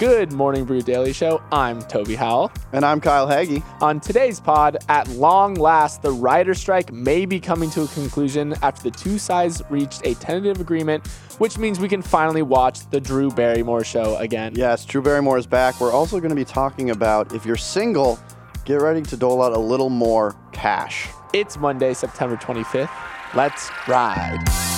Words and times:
Good 0.00 0.32
morning, 0.32 0.64
Brew 0.64 0.80
Daily 0.80 1.12
Show. 1.12 1.42
I'm 1.52 1.82
Toby 1.82 2.14
Howell. 2.14 2.50
And 2.72 2.86
I'm 2.86 3.02
Kyle 3.02 3.26
Hagge. 3.26 3.62
On 3.82 4.00
today's 4.00 4.40
pod, 4.40 4.78
at 4.88 5.06
long 5.08 5.52
last, 5.52 6.00
the 6.00 6.10
writer 6.10 6.54
strike 6.54 6.90
may 6.90 7.26
be 7.26 7.38
coming 7.38 7.68
to 7.72 7.82
a 7.82 7.86
conclusion 7.88 8.54
after 8.62 8.84
the 8.84 8.92
two 8.92 9.18
sides 9.18 9.60
reached 9.68 10.00
a 10.06 10.14
tentative 10.14 10.58
agreement, 10.58 11.06
which 11.36 11.58
means 11.58 11.80
we 11.80 11.86
can 11.86 12.00
finally 12.00 12.40
watch 12.40 12.88
the 12.88 12.98
Drew 12.98 13.30
Barrymore 13.30 13.84
show 13.84 14.16
again. 14.16 14.54
Yes, 14.56 14.86
Drew 14.86 15.02
Barrymore 15.02 15.36
is 15.36 15.46
back. 15.46 15.78
We're 15.82 15.92
also 15.92 16.18
going 16.18 16.30
to 16.30 16.34
be 16.34 16.46
talking 16.46 16.88
about 16.88 17.34
if 17.34 17.44
you're 17.44 17.58
single, 17.58 18.18
get 18.64 18.76
ready 18.76 19.02
to 19.02 19.18
dole 19.18 19.42
out 19.42 19.52
a 19.52 19.58
little 19.58 19.90
more 19.90 20.34
cash. 20.52 21.08
It's 21.34 21.58
Monday, 21.58 21.92
September 21.92 22.38
25th. 22.38 22.88
Let's 23.34 23.70
ride. 23.86 24.69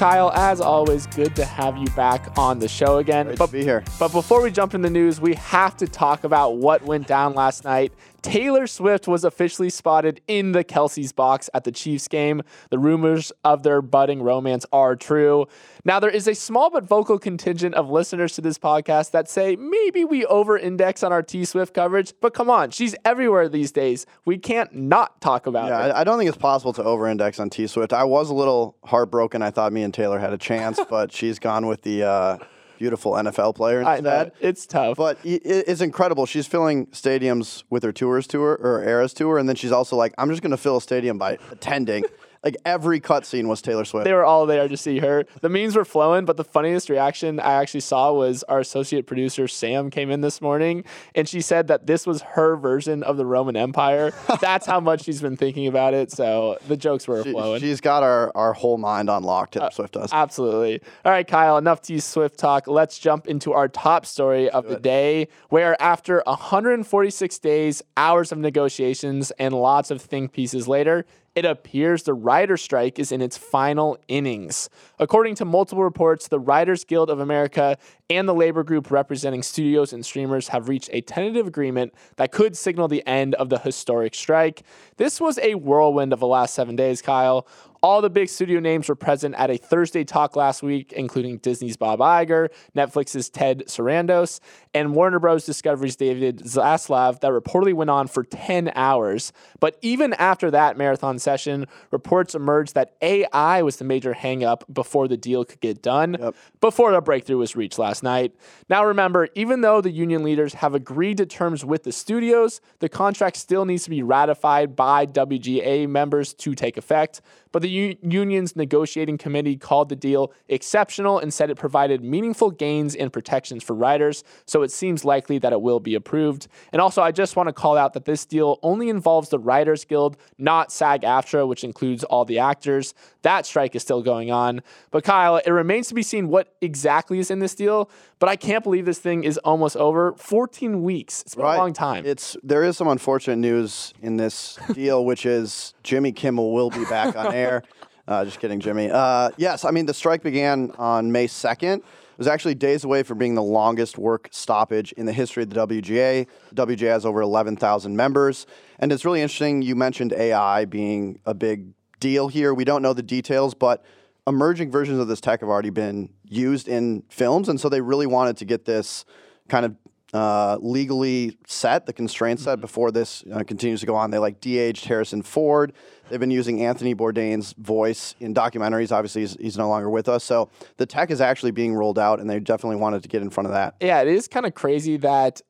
Kyle, 0.00 0.32
as 0.32 0.62
always, 0.62 1.06
good 1.08 1.36
to 1.36 1.44
have 1.44 1.76
you 1.76 1.84
back 1.88 2.38
on 2.38 2.58
the 2.58 2.66
show 2.66 2.96
again. 2.96 3.26
Great 3.26 3.38
but, 3.38 3.46
to 3.48 3.52
be 3.52 3.62
here. 3.62 3.84
But 3.98 4.12
before 4.12 4.40
we 4.40 4.50
jump 4.50 4.72
in 4.72 4.80
the 4.80 4.88
news, 4.88 5.20
we 5.20 5.34
have 5.34 5.76
to 5.76 5.86
talk 5.86 6.24
about 6.24 6.56
what 6.56 6.82
went 6.82 7.06
down 7.06 7.34
last 7.34 7.64
night 7.64 7.92
Taylor 8.22 8.66
Swift 8.66 9.08
was 9.08 9.24
officially 9.24 9.70
spotted 9.70 10.20
in 10.26 10.52
the 10.52 10.64
Kelce's 10.64 11.12
box 11.12 11.48
at 11.54 11.64
the 11.64 11.72
Chiefs 11.72 12.08
game. 12.08 12.42
The 12.70 12.78
rumors 12.78 13.32
of 13.44 13.62
their 13.62 13.82
budding 13.82 14.22
romance 14.22 14.66
are 14.72 14.96
true. 14.96 15.46
Now, 15.84 16.00
there 16.00 16.10
is 16.10 16.28
a 16.28 16.34
small 16.34 16.70
but 16.70 16.84
vocal 16.84 17.18
contingent 17.18 17.74
of 17.74 17.90
listeners 17.90 18.34
to 18.34 18.40
this 18.40 18.58
podcast 18.58 19.12
that 19.12 19.28
say 19.28 19.56
maybe 19.56 20.04
we 20.04 20.26
over 20.26 20.58
index 20.58 21.02
on 21.02 21.12
our 21.12 21.22
T 21.22 21.44
Swift 21.44 21.74
coverage, 21.74 22.12
but 22.20 22.34
come 22.34 22.50
on, 22.50 22.70
she's 22.70 22.94
everywhere 23.04 23.48
these 23.48 23.72
days. 23.72 24.06
We 24.24 24.38
can't 24.38 24.74
not 24.74 25.20
talk 25.20 25.46
about 25.46 25.68
yeah, 25.68 25.88
her. 25.88 25.96
I 25.96 26.04
don't 26.04 26.18
think 26.18 26.28
it's 26.28 26.38
possible 26.38 26.72
to 26.74 26.84
over 26.84 27.06
index 27.06 27.40
on 27.40 27.50
T 27.50 27.66
Swift. 27.66 27.92
I 27.92 28.04
was 28.04 28.30
a 28.30 28.34
little 28.34 28.76
heartbroken. 28.84 29.42
I 29.42 29.50
thought 29.50 29.72
me 29.72 29.82
and 29.82 29.94
Taylor 29.94 30.18
had 30.18 30.32
a 30.32 30.38
chance, 30.38 30.78
but 30.90 31.12
she's 31.12 31.38
gone 31.38 31.66
with 31.66 31.82
the. 31.82 32.04
Uh, 32.04 32.38
beautiful 32.80 33.12
NFL 33.12 33.54
player 33.54 33.82
instead. 33.82 34.32
It's 34.40 34.64
tough. 34.64 34.96
But 34.96 35.18
it's 35.22 35.82
incredible. 35.82 36.24
She's 36.24 36.46
filling 36.46 36.86
stadiums 36.86 37.62
with 37.68 37.82
her 37.82 37.92
tours 37.92 38.26
tour 38.26 38.58
or 38.60 38.82
Eras 38.82 39.12
tour, 39.12 39.36
and 39.36 39.46
then 39.46 39.54
she's 39.54 39.70
also 39.70 39.96
like, 39.96 40.14
I'm 40.16 40.30
just 40.30 40.40
going 40.40 40.50
to 40.50 40.56
fill 40.56 40.78
a 40.78 40.80
stadium 40.80 41.18
by 41.18 41.36
attending. 41.52 42.06
Like 42.42 42.56
every 42.64 43.00
cutscene 43.00 43.48
was 43.48 43.60
Taylor 43.60 43.84
Swift. 43.84 44.04
They 44.04 44.14
were 44.14 44.24
all 44.24 44.46
there 44.46 44.66
to 44.66 44.76
see 44.76 44.98
her. 45.00 45.26
The 45.42 45.50
memes 45.50 45.76
were 45.76 45.84
flowing, 45.84 46.24
but 46.24 46.38
the 46.38 46.44
funniest 46.44 46.88
reaction 46.88 47.38
I 47.38 47.52
actually 47.52 47.80
saw 47.80 48.14
was 48.14 48.42
our 48.44 48.60
associate 48.60 49.06
producer 49.06 49.46
Sam 49.46 49.90
came 49.90 50.10
in 50.10 50.22
this 50.22 50.40
morning 50.40 50.84
and 51.14 51.28
she 51.28 51.42
said 51.42 51.68
that 51.68 51.86
this 51.86 52.06
was 52.06 52.22
her 52.22 52.56
version 52.56 53.02
of 53.02 53.18
the 53.18 53.26
Roman 53.26 53.56
Empire. 53.56 54.12
That's 54.40 54.64
how 54.64 54.80
much 54.80 55.04
she's 55.04 55.20
been 55.20 55.36
thinking 55.36 55.66
about 55.66 55.92
it. 55.92 56.12
So 56.12 56.56
the 56.66 56.78
jokes 56.78 57.06
were 57.06 57.22
she, 57.22 57.32
flowing. 57.32 57.60
She's 57.60 57.82
got 57.82 58.02
our, 58.02 58.32
our 58.34 58.54
whole 58.54 58.78
mind 58.78 59.10
on 59.10 59.22
lock, 59.22 59.50
Taylor 59.50 59.66
uh, 59.66 59.70
Swift 59.70 59.92
does. 59.92 60.10
Absolutely. 60.10 60.80
All 61.04 61.12
right, 61.12 61.26
Kyle, 61.26 61.58
enough 61.58 61.82
T 61.82 62.00
Swift 62.00 62.38
talk. 62.38 62.66
Let's 62.66 62.98
jump 62.98 63.26
into 63.26 63.52
our 63.52 63.68
top 63.68 64.06
story 64.06 64.48
of 64.48 64.66
the 64.66 64.80
day, 64.80 65.28
where 65.50 65.80
after 65.80 66.22
146 66.24 67.38
days, 67.40 67.82
hours 67.98 68.32
of 68.32 68.38
negotiations, 68.38 69.30
and 69.32 69.54
lots 69.54 69.90
of 69.90 70.00
think 70.00 70.32
pieces 70.32 70.66
later, 70.66 71.04
it 71.34 71.44
appears 71.44 72.02
the 72.02 72.14
writer 72.14 72.56
strike 72.56 72.98
is 72.98 73.12
in 73.12 73.22
its 73.22 73.38
final 73.38 73.98
innings. 74.08 74.68
According 74.98 75.36
to 75.36 75.44
multiple 75.44 75.84
reports, 75.84 76.28
the 76.28 76.40
Writers 76.40 76.84
Guild 76.84 77.08
of 77.08 77.20
America 77.20 77.78
and 78.08 78.28
the 78.28 78.34
labor 78.34 78.64
group 78.64 78.90
representing 78.90 79.42
studios 79.42 79.92
and 79.92 80.04
streamers 80.04 80.48
have 80.48 80.68
reached 80.68 80.90
a 80.92 81.00
tentative 81.00 81.46
agreement 81.46 81.94
that 82.16 82.32
could 82.32 82.56
signal 82.56 82.88
the 82.88 83.06
end 83.06 83.34
of 83.36 83.48
the 83.48 83.58
historic 83.58 84.14
strike. 84.14 84.64
This 84.96 85.20
was 85.20 85.38
a 85.38 85.54
whirlwind 85.54 86.12
of 86.12 86.18
the 86.18 86.26
last 86.26 86.54
seven 86.54 86.74
days, 86.74 87.00
Kyle. 87.00 87.46
All 87.82 88.02
the 88.02 88.10
big 88.10 88.28
studio 88.28 88.60
names 88.60 88.90
were 88.90 88.94
present 88.94 89.34
at 89.36 89.50
a 89.50 89.56
Thursday 89.56 90.04
talk 90.04 90.36
last 90.36 90.62
week, 90.62 90.92
including 90.92 91.38
Disney's 91.38 91.78
Bob 91.78 92.00
Iger, 92.00 92.48
Netflix's 92.76 93.30
Ted 93.30 93.64
Sarandos, 93.68 94.40
and 94.74 94.94
Warner 94.94 95.18
Bros. 95.18 95.46
Discovery's 95.46 95.96
David 95.96 96.40
Zaslav 96.40 97.20
that 97.20 97.32
reportedly 97.32 97.72
went 97.72 97.88
on 97.88 98.06
for 98.06 98.22
10 98.22 98.72
hours. 98.74 99.32
But 99.60 99.78
even 99.80 100.12
after 100.14 100.50
that 100.50 100.76
marathon 100.76 101.18
session, 101.18 101.66
reports 101.90 102.34
emerged 102.34 102.74
that 102.74 102.96
AI 103.00 103.62
was 103.62 103.76
the 103.76 103.84
major 103.84 104.12
hangup 104.12 104.62
before 104.70 105.08
the 105.08 105.16
deal 105.16 105.46
could 105.46 105.60
get 105.60 105.80
done, 105.82 106.18
yep. 106.20 106.36
before 106.60 106.92
the 106.92 107.00
breakthrough 107.00 107.38
was 107.38 107.56
reached 107.56 107.78
last 107.78 108.02
night. 108.02 108.34
Now 108.68 108.84
remember, 108.84 109.28
even 109.34 109.62
though 109.62 109.80
the 109.80 109.90
union 109.90 110.22
leaders 110.22 110.54
have 110.54 110.74
agreed 110.74 111.16
to 111.16 111.26
terms 111.26 111.64
with 111.64 111.84
the 111.84 111.92
studios, 111.92 112.60
the 112.80 112.90
contract 112.90 113.36
still 113.36 113.64
needs 113.64 113.84
to 113.84 113.90
be 113.90 114.02
ratified 114.02 114.76
by 114.76 115.06
WGA 115.06 115.88
members 115.88 116.34
to 116.34 116.54
take 116.54 116.76
effect. 116.76 117.22
But 117.52 117.62
the 117.62 117.68
U- 117.68 117.96
union's 118.02 118.54
negotiating 118.56 119.18
committee 119.18 119.56
called 119.56 119.88
the 119.88 119.96
deal 119.96 120.32
exceptional 120.48 121.18
and 121.18 121.32
said 121.32 121.50
it 121.50 121.56
provided 121.56 122.02
meaningful 122.02 122.50
gains 122.50 122.94
and 122.94 123.12
protections 123.12 123.62
for 123.62 123.74
writers, 123.74 124.22
so 124.46 124.62
it 124.62 124.70
seems 124.70 125.04
likely 125.04 125.38
that 125.38 125.52
it 125.52 125.60
will 125.60 125.80
be 125.80 125.94
approved. 125.94 126.48
And 126.72 126.80
also, 126.80 127.02
I 127.02 127.12
just 127.12 127.36
want 127.36 127.48
to 127.48 127.52
call 127.52 127.76
out 127.76 127.92
that 127.94 128.04
this 128.04 128.24
deal 128.24 128.58
only 128.62 128.88
involves 128.88 129.28
the 129.28 129.38
Writers 129.38 129.84
Guild, 129.84 130.16
not 130.38 130.72
SAG 130.72 131.02
AFTRA, 131.02 131.46
which 131.46 131.64
includes 131.64 132.04
all 132.04 132.24
the 132.24 132.38
actors. 132.38 132.94
That 133.22 133.46
strike 133.46 133.74
is 133.74 133.82
still 133.82 134.02
going 134.02 134.30
on. 134.30 134.62
But 134.90 135.04
Kyle, 135.04 135.36
it 135.36 135.50
remains 135.50 135.88
to 135.88 135.94
be 135.94 136.02
seen 136.02 136.28
what 136.28 136.54
exactly 136.60 137.18
is 137.18 137.30
in 137.30 137.38
this 137.38 137.54
deal, 137.54 137.90
but 138.18 138.28
I 138.28 138.36
can't 138.36 138.64
believe 138.64 138.86
this 138.86 138.98
thing 138.98 139.24
is 139.24 139.38
almost 139.38 139.76
over. 139.76 140.12
14 140.14 140.82
weeks. 140.82 141.22
It's 141.22 141.34
been 141.34 141.44
right. 141.44 141.56
a 141.56 141.58
long 141.58 141.72
time. 141.72 142.04
It's 142.06 142.36
there 142.42 142.64
is 142.64 142.76
some 142.76 142.88
unfortunate 142.88 143.36
news 143.36 143.92
in 144.02 144.16
this 144.16 144.58
deal, 144.72 145.04
which 145.04 145.26
is 145.26 145.74
Jimmy 145.82 146.12
Kimmel 146.12 146.52
will 146.52 146.70
be 146.70 146.84
back 146.84 147.16
on 147.16 147.34
air. 147.34 147.62
Uh, 148.08 148.24
just 148.24 148.40
kidding, 148.40 148.58
Jimmy. 148.58 148.90
Uh, 148.90 149.30
yes, 149.36 149.64
I 149.64 149.70
mean 149.70 149.86
the 149.86 149.94
strike 149.94 150.24
began 150.24 150.72
on 150.78 151.12
May 151.12 151.28
2nd. 151.28 151.76
It 151.76 151.84
was 152.18 152.26
actually 152.26 152.56
days 152.56 152.82
away 152.82 153.04
from 153.04 153.18
being 153.18 153.36
the 153.36 153.42
longest 153.42 153.98
work 153.98 154.28
stoppage 154.32 154.90
in 154.92 155.06
the 155.06 155.12
history 155.12 155.44
of 155.44 155.50
the 155.50 155.66
WGA. 155.66 156.26
WGA 156.52 156.88
has 156.88 157.06
over 157.06 157.20
11,000 157.20 157.96
members, 157.96 158.46
and 158.80 158.90
it's 158.90 159.04
really 159.04 159.22
interesting. 159.22 159.62
You 159.62 159.76
mentioned 159.76 160.12
AI 160.12 160.64
being 160.64 161.20
a 161.24 161.34
big 161.34 161.72
deal 162.00 162.28
here. 162.28 162.52
We 162.52 162.64
don't 162.64 162.82
know 162.82 162.92
the 162.92 163.02
details, 163.02 163.54
but 163.54 163.84
emerging 164.26 164.70
versions 164.70 164.98
of 164.98 165.08
this 165.08 165.20
tech 165.20 165.40
have 165.40 165.48
already 165.48 165.70
been 165.70 166.10
used 166.24 166.68
in 166.68 167.02
films, 167.08 167.48
and 167.48 167.60
so 167.60 167.68
they 167.68 167.80
really 167.80 168.06
wanted 168.06 168.36
to 168.38 168.44
get 168.44 168.64
this 168.64 169.04
kind 169.48 169.64
of 169.66 169.76
uh, 170.12 170.58
legally 170.60 171.36
set, 171.46 171.86
the 171.86 171.92
constraints 171.92 172.44
set 172.44 172.54
mm-hmm. 172.54 172.62
before 172.62 172.90
this 172.90 173.22
uh, 173.32 173.42
continues 173.44 173.80
to 173.80 173.86
go 173.86 173.94
on. 173.94 174.10
They 174.10 174.18
like 174.18 174.40
de-aged 174.40 174.84
Harrison 174.86 175.22
Ford. 175.22 175.72
They've 176.08 176.18
been 176.18 176.30
using 176.30 176.64
Anthony 176.64 176.94
Bourdain's 176.94 177.52
voice 177.52 178.14
in 178.18 178.34
documentaries. 178.34 178.90
Obviously, 178.90 179.22
he's, 179.22 179.36
he's, 179.40 179.58
no 179.58 179.68
longer 179.68 179.88
with 179.88 180.08
us. 180.08 180.24
So 180.24 180.50
the 180.78 180.86
tech 180.86 181.10
is 181.10 181.20
actually 181.20 181.52
being 181.52 181.74
rolled 181.74 181.98
out, 181.98 182.18
and 182.18 182.28
they 182.28 182.40
definitely 182.40 182.76
wanted 182.76 183.02
to 183.02 183.08
get 183.08 183.22
in 183.22 183.30
front 183.30 183.46
of 183.46 183.52
that. 183.52 183.76
Yeah, 183.80 184.00
it 184.00 184.08
is 184.08 184.26
kind 184.26 184.46
of 184.46 184.54
crazy 184.54 184.96
that 184.98 185.42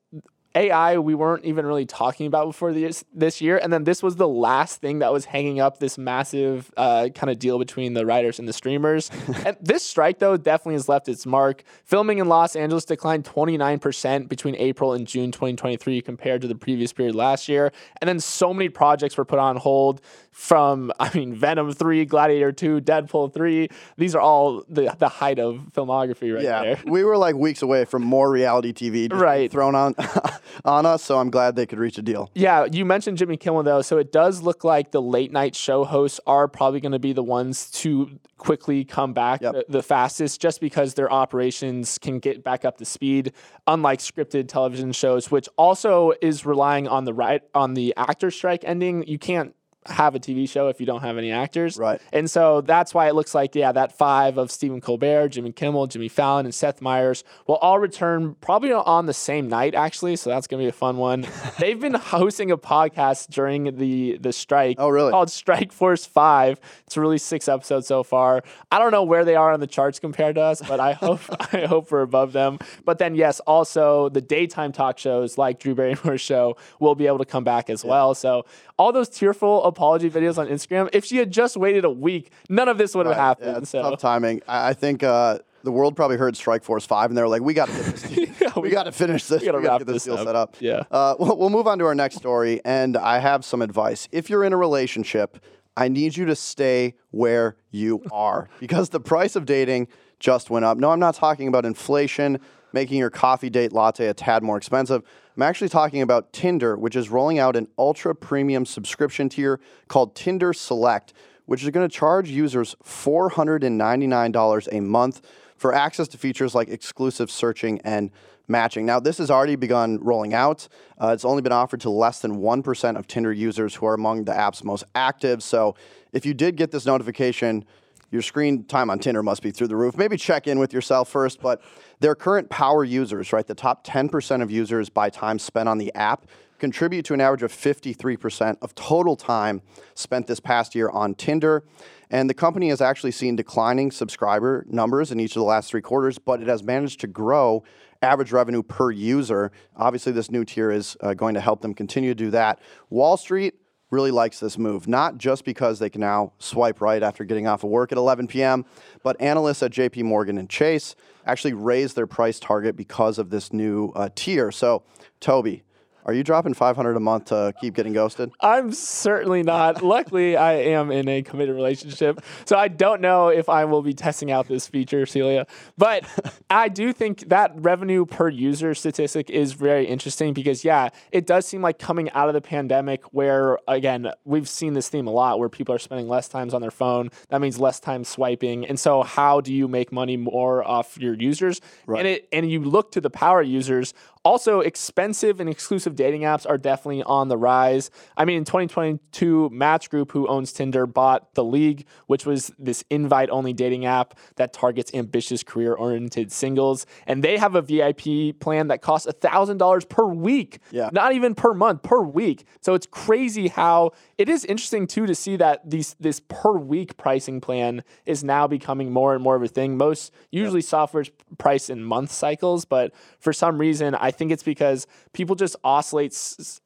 AI 0.55 0.97
we 0.97 1.15
weren't 1.15 1.45
even 1.45 1.65
really 1.65 1.85
talking 1.85 2.27
about 2.27 2.47
before 2.47 2.73
this 2.73 3.03
this 3.13 3.41
year, 3.41 3.57
and 3.57 3.71
then 3.71 3.83
this 3.83 4.03
was 4.03 4.15
the 4.17 4.27
last 4.27 4.81
thing 4.81 4.99
that 4.99 5.13
was 5.13 5.25
hanging 5.25 5.59
up 5.59 5.79
this 5.79 5.97
massive 5.97 6.71
uh, 6.77 7.09
kind 7.15 7.29
of 7.29 7.39
deal 7.39 7.57
between 7.57 7.93
the 7.93 8.05
writers 8.05 8.39
and 8.39 8.47
the 8.47 8.53
streamers. 8.53 9.09
and 9.45 9.57
this 9.61 9.85
strike 9.85 10.19
though 10.19 10.37
definitely 10.37 10.75
has 10.75 10.89
left 10.89 11.07
its 11.07 11.25
mark. 11.25 11.63
Filming 11.85 12.19
in 12.19 12.27
Los 12.27 12.55
Angeles 12.55 12.85
declined 12.85 13.23
29% 13.23 14.27
between 14.27 14.55
April 14.55 14.93
and 14.93 15.07
June 15.07 15.31
2023 15.31 16.01
compared 16.01 16.41
to 16.41 16.47
the 16.47 16.55
previous 16.55 16.91
period 16.91 17.15
last 17.15 17.47
year, 17.47 17.71
and 18.01 18.07
then 18.07 18.19
so 18.19 18.53
many 18.53 18.69
projects 18.69 19.17
were 19.17 19.25
put 19.25 19.39
on 19.39 19.57
hold 19.57 20.01
from 20.31 20.91
I 20.99 21.15
mean 21.15 21.35
Venom 21.35 21.71
3, 21.71 22.05
Gladiator 22.05 22.51
2, 22.51 22.81
Deadpool 22.81 23.33
3. 23.33 23.67
These 23.97 24.15
are 24.15 24.21
all 24.21 24.63
the 24.67 24.95
the 24.97 25.09
height 25.09 25.39
of 25.39 25.67
filmography 25.73 26.33
right 26.33 26.43
yeah, 26.43 26.61
there. 26.63 26.79
we 26.85 27.03
were 27.03 27.17
like 27.17 27.35
weeks 27.35 27.61
away 27.61 27.85
from 27.85 28.03
more 28.03 28.29
reality 28.31 28.73
TV 28.73 29.11
right. 29.11 29.51
thrown 29.51 29.75
on 29.75 29.95
on 30.65 30.85
us, 30.85 31.03
so 31.03 31.19
I'm 31.19 31.29
glad 31.29 31.55
they 31.55 31.65
could 31.65 31.79
reach 31.79 31.97
a 31.97 32.01
deal. 32.01 32.29
Yeah, 32.33 32.65
you 32.71 32.85
mentioned 32.85 33.17
Jimmy 33.17 33.37
Kimmel 33.37 33.63
though, 33.63 33.81
so 33.81 33.97
it 33.97 34.11
does 34.11 34.41
look 34.41 34.63
like 34.63 34.91
the 34.91 35.01
late 35.01 35.31
night 35.31 35.55
show 35.55 35.83
hosts 35.83 36.19
are 36.25 36.47
probably 36.47 36.79
going 36.79 36.91
to 36.91 36.99
be 36.99 37.13
the 37.13 37.23
ones 37.23 37.69
to 37.71 38.19
quickly 38.41 38.83
come 38.83 39.13
back 39.13 39.39
yep. 39.39 39.53
the, 39.53 39.65
the, 39.69 39.83
fastest 39.83 40.41
just 40.41 40.59
because 40.59 40.95
their 40.95 41.11
operations 41.11 41.99
can 41.99 42.17
get 42.17 42.43
back 42.43 42.65
up 42.65 42.75
to 42.75 42.83
speed 42.83 43.33
unlike 43.67 43.99
scripted 43.99 44.47
television 44.47 44.91
shows 44.91 45.29
which 45.29 45.47
also 45.57 46.11
is 46.23 46.43
relying 46.43 46.87
on 46.87 47.05
the 47.05 47.13
right 47.13 47.43
on 47.53 47.75
the 47.75 47.93
actor 47.97 48.31
strike 48.31 48.63
ending 48.65 49.05
you 49.07 49.19
can't 49.19 49.53
have 49.87 50.13
a 50.13 50.19
TV 50.19 50.47
show 50.47 50.67
if 50.67 50.79
you 50.79 50.85
don't 50.85 51.01
have 51.01 51.17
any 51.17 51.31
actors. 51.31 51.77
Right. 51.77 51.99
And 52.13 52.29
so 52.29 52.61
that's 52.61 52.93
why 52.93 53.07
it 53.07 53.15
looks 53.15 53.33
like, 53.33 53.55
yeah, 53.55 53.71
that 53.71 53.97
five 53.97 54.37
of 54.37 54.51
Stephen 54.51 54.79
Colbert, 54.79 55.29
Jimmy 55.29 55.51
Kimmel, 55.51 55.87
Jimmy 55.87 56.07
Fallon, 56.07 56.45
and 56.45 56.53
Seth 56.53 56.81
Meyers 56.81 57.23
will 57.47 57.55
all 57.55 57.79
return 57.79 58.35
probably 58.41 58.71
on 58.71 59.07
the 59.07 59.13
same 59.13 59.49
night, 59.49 59.73
actually. 59.73 60.15
So 60.15 60.29
that's 60.29 60.47
going 60.47 60.59
to 60.61 60.65
be 60.65 60.69
a 60.69 60.73
fun 60.73 60.97
one. 60.97 61.25
They've 61.59 61.79
been 61.79 61.95
hosting 61.95 62.51
a 62.51 62.57
podcast 62.57 63.29
during 63.29 63.77
the, 63.77 64.17
the 64.17 64.31
strike. 64.31 64.75
Oh, 64.77 64.89
really? 64.89 65.11
Called 65.11 65.31
Strike 65.31 65.71
Force 65.71 66.05
5. 66.05 66.59
It's 66.85 66.97
released 66.97 67.25
six 67.25 67.47
episodes 67.47 67.87
so 67.87 68.03
far. 68.03 68.43
I 68.71 68.77
don't 68.77 68.91
know 68.91 69.03
where 69.03 69.25
they 69.25 69.35
are 69.35 69.51
on 69.51 69.59
the 69.59 69.67
charts 69.67 69.99
compared 69.99 70.35
to 70.35 70.41
us, 70.41 70.61
but 70.61 70.79
I 70.79 70.93
hope 70.93 71.21
I 71.53 71.65
hope 71.65 71.91
we're 71.91 72.01
above 72.01 72.33
them. 72.33 72.59
But 72.85 72.99
then, 72.99 73.15
yes, 73.15 73.39
also 73.41 74.09
the 74.09 74.21
daytime 74.21 74.71
talk 74.71 74.97
shows 74.97 75.37
like 75.37 75.59
Drew 75.59 75.75
Barrymore's 75.75 76.21
show 76.21 76.57
will 76.79 76.95
be 76.95 77.07
able 77.07 77.19
to 77.19 77.25
come 77.25 77.43
back 77.43 77.69
as 77.69 77.83
well. 77.83 78.13
So 78.13 78.45
all 78.81 78.91
those 78.91 79.09
tearful 79.09 79.63
apology 79.63 80.09
videos 80.09 80.37
on 80.37 80.47
Instagram, 80.47 80.89
if 80.93 81.05
she 81.05 81.17
had 81.17 81.29
just 81.31 81.55
waited 81.55 81.85
a 81.85 81.89
week, 81.91 82.31
none 82.49 82.67
of 82.67 82.77
this 82.77 82.95
would 82.95 83.05
have 83.05 83.15
Right. 83.15 83.21
happened. 83.21 83.51
Yeah, 83.51 83.57
it's 83.59 83.69
so 83.69 83.81
tough 83.83 83.99
timing. 83.99 84.41
I, 84.47 84.69
I 84.69 84.73
think 84.73 85.03
uh, 85.03 85.37
the 85.63 85.71
world 85.71 85.95
probably 85.95 86.17
heard 86.17 86.35
Strike 86.35 86.63
Force 86.63 86.85
Five, 86.85 87.11
and 87.11 87.17
they 87.17 87.21
were 87.21 87.27
like, 87.27 87.43
"We 87.43 87.53
got 87.53 87.67
to 87.69 87.73
get 87.75 87.85
this. 87.85 88.01
Deal. 88.39 88.53
we, 88.55 88.61
we- 88.63 88.69
got 88.71 88.83
to 88.83 88.91
finish 88.91 89.25
this. 89.25 89.41
we 89.41 89.45
got 89.47 89.53
to 89.53 89.61
get 89.61 89.85
this, 89.85 90.03
this 90.03 90.03
deal 90.05 90.13
up." 90.15 90.25
set 90.27 90.35
up." 90.35 90.55
Yeah. 90.59 90.83
Uh, 90.89 91.15
we'll, 91.19 91.37
we'll 91.37 91.49
move 91.51 91.67
on 91.67 91.77
to 91.79 91.85
our 91.85 91.95
next 91.95 92.15
story, 92.15 92.59
and 92.65 92.97
I 92.97 93.19
have 93.19 93.45
some 93.45 93.61
advice. 93.61 94.07
If 94.11 94.29
you're 94.29 94.43
in 94.43 94.53
a 94.53 94.57
relationship, 94.57 95.37
I 95.77 95.87
need 95.87 96.17
you 96.17 96.25
to 96.25 96.35
stay 96.35 96.95
where 97.11 97.55
you 97.69 98.01
are 98.11 98.49
because 98.59 98.89
the 98.89 98.99
price 98.99 99.35
of 99.35 99.45
dating 99.45 99.87
just 100.19 100.49
went 100.49 100.65
up. 100.65 100.77
No, 100.77 100.89
I'm 100.91 100.99
not 100.99 101.15
talking 101.15 101.47
about 101.47 101.65
inflation 101.65 102.39
making 102.73 102.97
your 102.97 103.09
coffee 103.09 103.49
date 103.49 103.73
latte 103.73 104.07
a 104.07 104.13
tad 104.13 104.43
more 104.43 104.57
expensive. 104.57 105.03
I'm 105.35 105.43
actually 105.43 105.69
talking 105.69 106.01
about 106.01 106.33
Tinder, 106.33 106.77
which 106.77 106.95
is 106.95 107.09
rolling 107.09 107.39
out 107.39 107.55
an 107.55 107.67
ultra 107.77 108.13
premium 108.13 108.65
subscription 108.65 109.29
tier 109.29 109.59
called 109.87 110.15
Tinder 110.15 110.53
Select, 110.53 111.13
which 111.45 111.63
is 111.63 111.69
going 111.69 111.87
to 111.87 111.93
charge 111.93 112.29
users 112.29 112.75
$499 112.83 114.67
a 114.71 114.81
month 114.81 115.21
for 115.57 115.73
access 115.73 116.07
to 116.09 116.17
features 116.17 116.55
like 116.55 116.69
exclusive 116.69 117.29
searching 117.29 117.79
and 117.83 118.11
matching. 118.47 118.85
Now, 118.85 118.99
this 118.99 119.17
has 119.19 119.31
already 119.31 119.55
begun 119.55 119.99
rolling 119.99 120.33
out. 120.33 120.67
Uh, 120.99 121.11
it's 121.13 121.25
only 121.25 121.41
been 121.41 121.51
offered 121.51 121.81
to 121.81 121.89
less 121.89 122.19
than 122.19 122.37
1% 122.37 122.97
of 122.97 123.07
Tinder 123.07 123.31
users 123.31 123.75
who 123.75 123.85
are 123.85 123.93
among 123.93 124.25
the 124.25 124.35
app's 124.35 124.63
most 124.63 124.83
active. 124.93 125.41
So, 125.41 125.75
if 126.13 126.25
you 126.25 126.33
did 126.33 126.57
get 126.57 126.71
this 126.71 126.85
notification, 126.85 127.65
your 128.11 128.21
screen 128.21 128.65
time 128.65 128.89
on 128.89 128.99
Tinder 128.99 129.23
must 129.23 129.41
be 129.41 129.51
through 129.51 129.67
the 129.67 129.75
roof. 129.75 129.97
Maybe 129.97 130.17
check 130.17 130.47
in 130.47 130.59
with 130.59 130.73
yourself 130.73 131.09
first, 131.09 131.41
but 131.41 131.61
their 132.01 132.13
current 132.13 132.49
power 132.49 132.83
users, 132.83 133.31
right, 133.33 133.47
the 133.47 133.55
top 133.55 133.85
10% 133.85 134.41
of 134.41 134.51
users 134.51 134.89
by 134.89 135.09
time 135.09 135.39
spent 135.39 135.69
on 135.69 135.77
the 135.77 135.93
app, 135.95 136.27
contribute 136.59 137.03
to 137.05 137.13
an 137.13 137.21
average 137.21 137.41
of 137.41 137.51
53% 137.51 138.57
of 138.61 138.75
total 138.75 139.15
time 139.15 139.61
spent 139.95 140.27
this 140.27 140.39
past 140.39 140.75
year 140.75 140.89
on 140.89 141.15
Tinder. 141.15 141.63
And 142.11 142.29
the 142.29 142.33
company 142.33 142.69
has 142.69 142.81
actually 142.81 143.11
seen 143.11 143.35
declining 143.35 143.89
subscriber 143.89 144.65
numbers 144.67 145.11
in 145.11 145.19
each 145.19 145.31
of 145.31 145.39
the 145.39 145.45
last 145.45 145.69
three 145.71 145.81
quarters, 145.81 146.19
but 146.19 146.41
it 146.41 146.47
has 146.47 146.61
managed 146.61 146.99
to 147.01 147.07
grow 147.07 147.63
average 148.01 148.31
revenue 148.31 148.61
per 148.61 148.91
user. 148.91 149.51
Obviously, 149.75 150.11
this 150.11 150.29
new 150.29 150.43
tier 150.43 150.71
is 150.71 150.97
uh, 151.01 151.13
going 151.13 151.33
to 151.33 151.39
help 151.39 151.61
them 151.61 151.73
continue 151.73 152.11
to 152.11 152.15
do 152.15 152.29
that. 152.31 152.59
Wall 152.89 153.15
Street 153.15 153.55
really 153.91 154.09
likes 154.09 154.39
this 154.39 154.57
move, 154.57 154.87
not 154.87 155.17
just 155.17 155.45
because 155.45 155.77
they 155.77 155.89
can 155.89 156.01
now 156.01 156.31
swipe 156.39 156.81
right 156.81 157.03
after 157.03 157.23
getting 157.23 157.45
off 157.45 157.63
of 157.63 157.69
work 157.69 157.91
at 157.91 157.97
11 157.97 158.27
p.m., 158.27 158.65
but 159.03 159.19
analysts 159.21 159.61
at 159.61 159.71
JP 159.71 160.03
Morgan 160.03 160.37
and 160.37 160.49
Chase 160.49 160.95
actually 161.25 161.53
raised 161.53 161.95
their 161.95 162.07
price 162.07 162.39
target 162.39 162.75
because 162.75 163.19
of 163.19 163.29
this 163.29 163.53
new 163.53 163.91
uh, 163.95 164.09
tier. 164.15 164.51
So, 164.51 164.83
Toby, 165.19 165.63
are 166.05 166.13
you 166.13 166.23
dropping 166.23 166.53
500 166.53 166.95
a 166.95 166.99
month 166.99 167.25
to 167.25 167.53
keep 167.59 167.75
getting 167.75 167.93
ghosted? 167.93 168.31
I'm 168.39 168.71
certainly 168.71 169.43
not. 169.43 169.83
Luckily, 169.83 170.35
I 170.41 170.53
am 170.53 170.91
in 170.91 171.07
a 171.07 171.21
committed 171.21 171.55
relationship, 171.55 172.21
so 172.45 172.57
I 172.57 172.67
don't 172.67 173.01
know 173.01 173.27
if 173.29 173.49
I 173.49 173.65
will 173.65 173.81
be 173.81 173.93
testing 173.93 174.31
out 174.31 174.47
this 174.47 174.67
feature, 174.67 175.05
Celia. 175.05 175.45
But 175.77 176.05
I 176.49 176.69
do 176.69 176.93
think 176.93 177.29
that 177.29 177.51
revenue 177.55 178.05
per 178.05 178.29
user 178.29 178.73
statistic 178.73 179.29
is 179.29 179.53
very 179.53 179.85
interesting 179.85 180.33
because, 180.33 180.63
yeah, 180.63 180.89
it 181.11 181.25
does 181.25 181.45
seem 181.45 181.61
like 181.61 181.79
coming 181.79 182.09
out 182.11 182.27
of 182.27 182.33
the 182.33 182.41
pandemic, 182.41 183.03
where 183.13 183.59
again 183.67 184.11
we've 184.25 184.49
seen 184.49 184.73
this 184.73 184.89
theme 184.89 185.07
a 185.07 185.11
lot, 185.11 185.39
where 185.39 185.49
people 185.49 185.75
are 185.75 185.79
spending 185.79 186.07
less 186.07 186.27
times 186.27 186.53
on 186.53 186.61
their 186.61 186.71
phone. 186.71 187.09
That 187.29 187.41
means 187.41 187.59
less 187.59 187.79
time 187.79 188.03
swiping, 188.03 188.65
and 188.65 188.79
so 188.79 189.03
how 189.03 189.41
do 189.41 189.53
you 189.53 189.67
make 189.67 189.91
money 189.91 190.17
more 190.17 190.63
off 190.67 190.97
your 190.97 191.13
users? 191.13 191.61
Right. 191.85 191.99
And 191.99 192.07
it 192.07 192.27
and 192.31 192.49
you 192.49 192.61
look 192.61 192.91
to 192.93 193.01
the 193.01 193.09
power 193.09 193.41
users. 193.41 193.93
Also, 194.23 194.59
expensive 194.59 195.39
and 195.39 195.49
exclusive 195.49 195.95
dating 195.95 196.21
apps 196.21 196.47
are 196.47 196.57
definitely 196.57 197.01
on 197.03 197.27
the 197.27 197.37
rise. 197.37 197.89
I 198.15 198.23
mean, 198.25 198.37
in 198.37 198.45
2022, 198.45 199.49
Match 199.51 199.89
Group, 199.89 200.11
who 200.11 200.27
owns 200.27 200.53
Tinder, 200.53 200.85
bought 200.85 201.33
The 201.33 201.43
League, 201.43 201.87
which 202.05 202.23
was 202.25 202.51
this 202.59 202.83
invite 202.91 203.31
only 203.31 203.51
dating 203.51 203.85
app 203.85 204.13
that 204.35 204.53
targets 204.53 204.93
ambitious 204.93 205.41
career 205.41 205.73
oriented 205.73 206.31
singles. 206.31 206.85
And 207.07 207.23
they 207.23 207.37
have 207.37 207.55
a 207.55 207.63
VIP 207.63 208.39
plan 208.39 208.67
that 208.67 208.83
costs 208.83 209.07
$1,000 209.07 209.89
per 209.89 210.05
week, 210.05 210.59
Yeah. 210.69 210.91
not 210.93 211.13
even 211.13 211.33
per 211.33 211.55
month, 211.55 211.81
per 211.81 212.01
week. 212.01 212.45
So 212.61 212.75
it's 212.75 212.85
crazy 212.85 213.47
how 213.47 213.91
it 214.19 214.29
is 214.29 214.45
interesting, 214.45 214.85
too, 214.85 215.07
to 215.07 215.15
see 215.15 215.35
that 215.37 215.67
these, 215.67 215.95
this 215.99 216.19
per 216.19 216.51
week 216.51 216.95
pricing 216.95 217.41
plan 217.41 217.83
is 218.05 218.23
now 218.23 218.45
becoming 218.45 218.91
more 218.91 219.15
and 219.15 219.23
more 219.23 219.35
of 219.35 219.41
a 219.41 219.47
thing. 219.47 219.77
Most 219.77 220.13
usually 220.29 220.61
software's 220.61 221.09
priced 221.39 221.71
in 221.71 221.83
month 221.83 222.11
cycles, 222.11 222.65
but 222.65 222.93
for 223.19 223.33
some 223.33 223.57
reason, 223.57 223.95
I 223.95 224.10
think 224.11 224.31
it's 224.31 224.43
because 224.43 224.87
people 225.13 225.35
just 225.35 225.55
oscillate 225.63 226.11
s- 226.11 226.61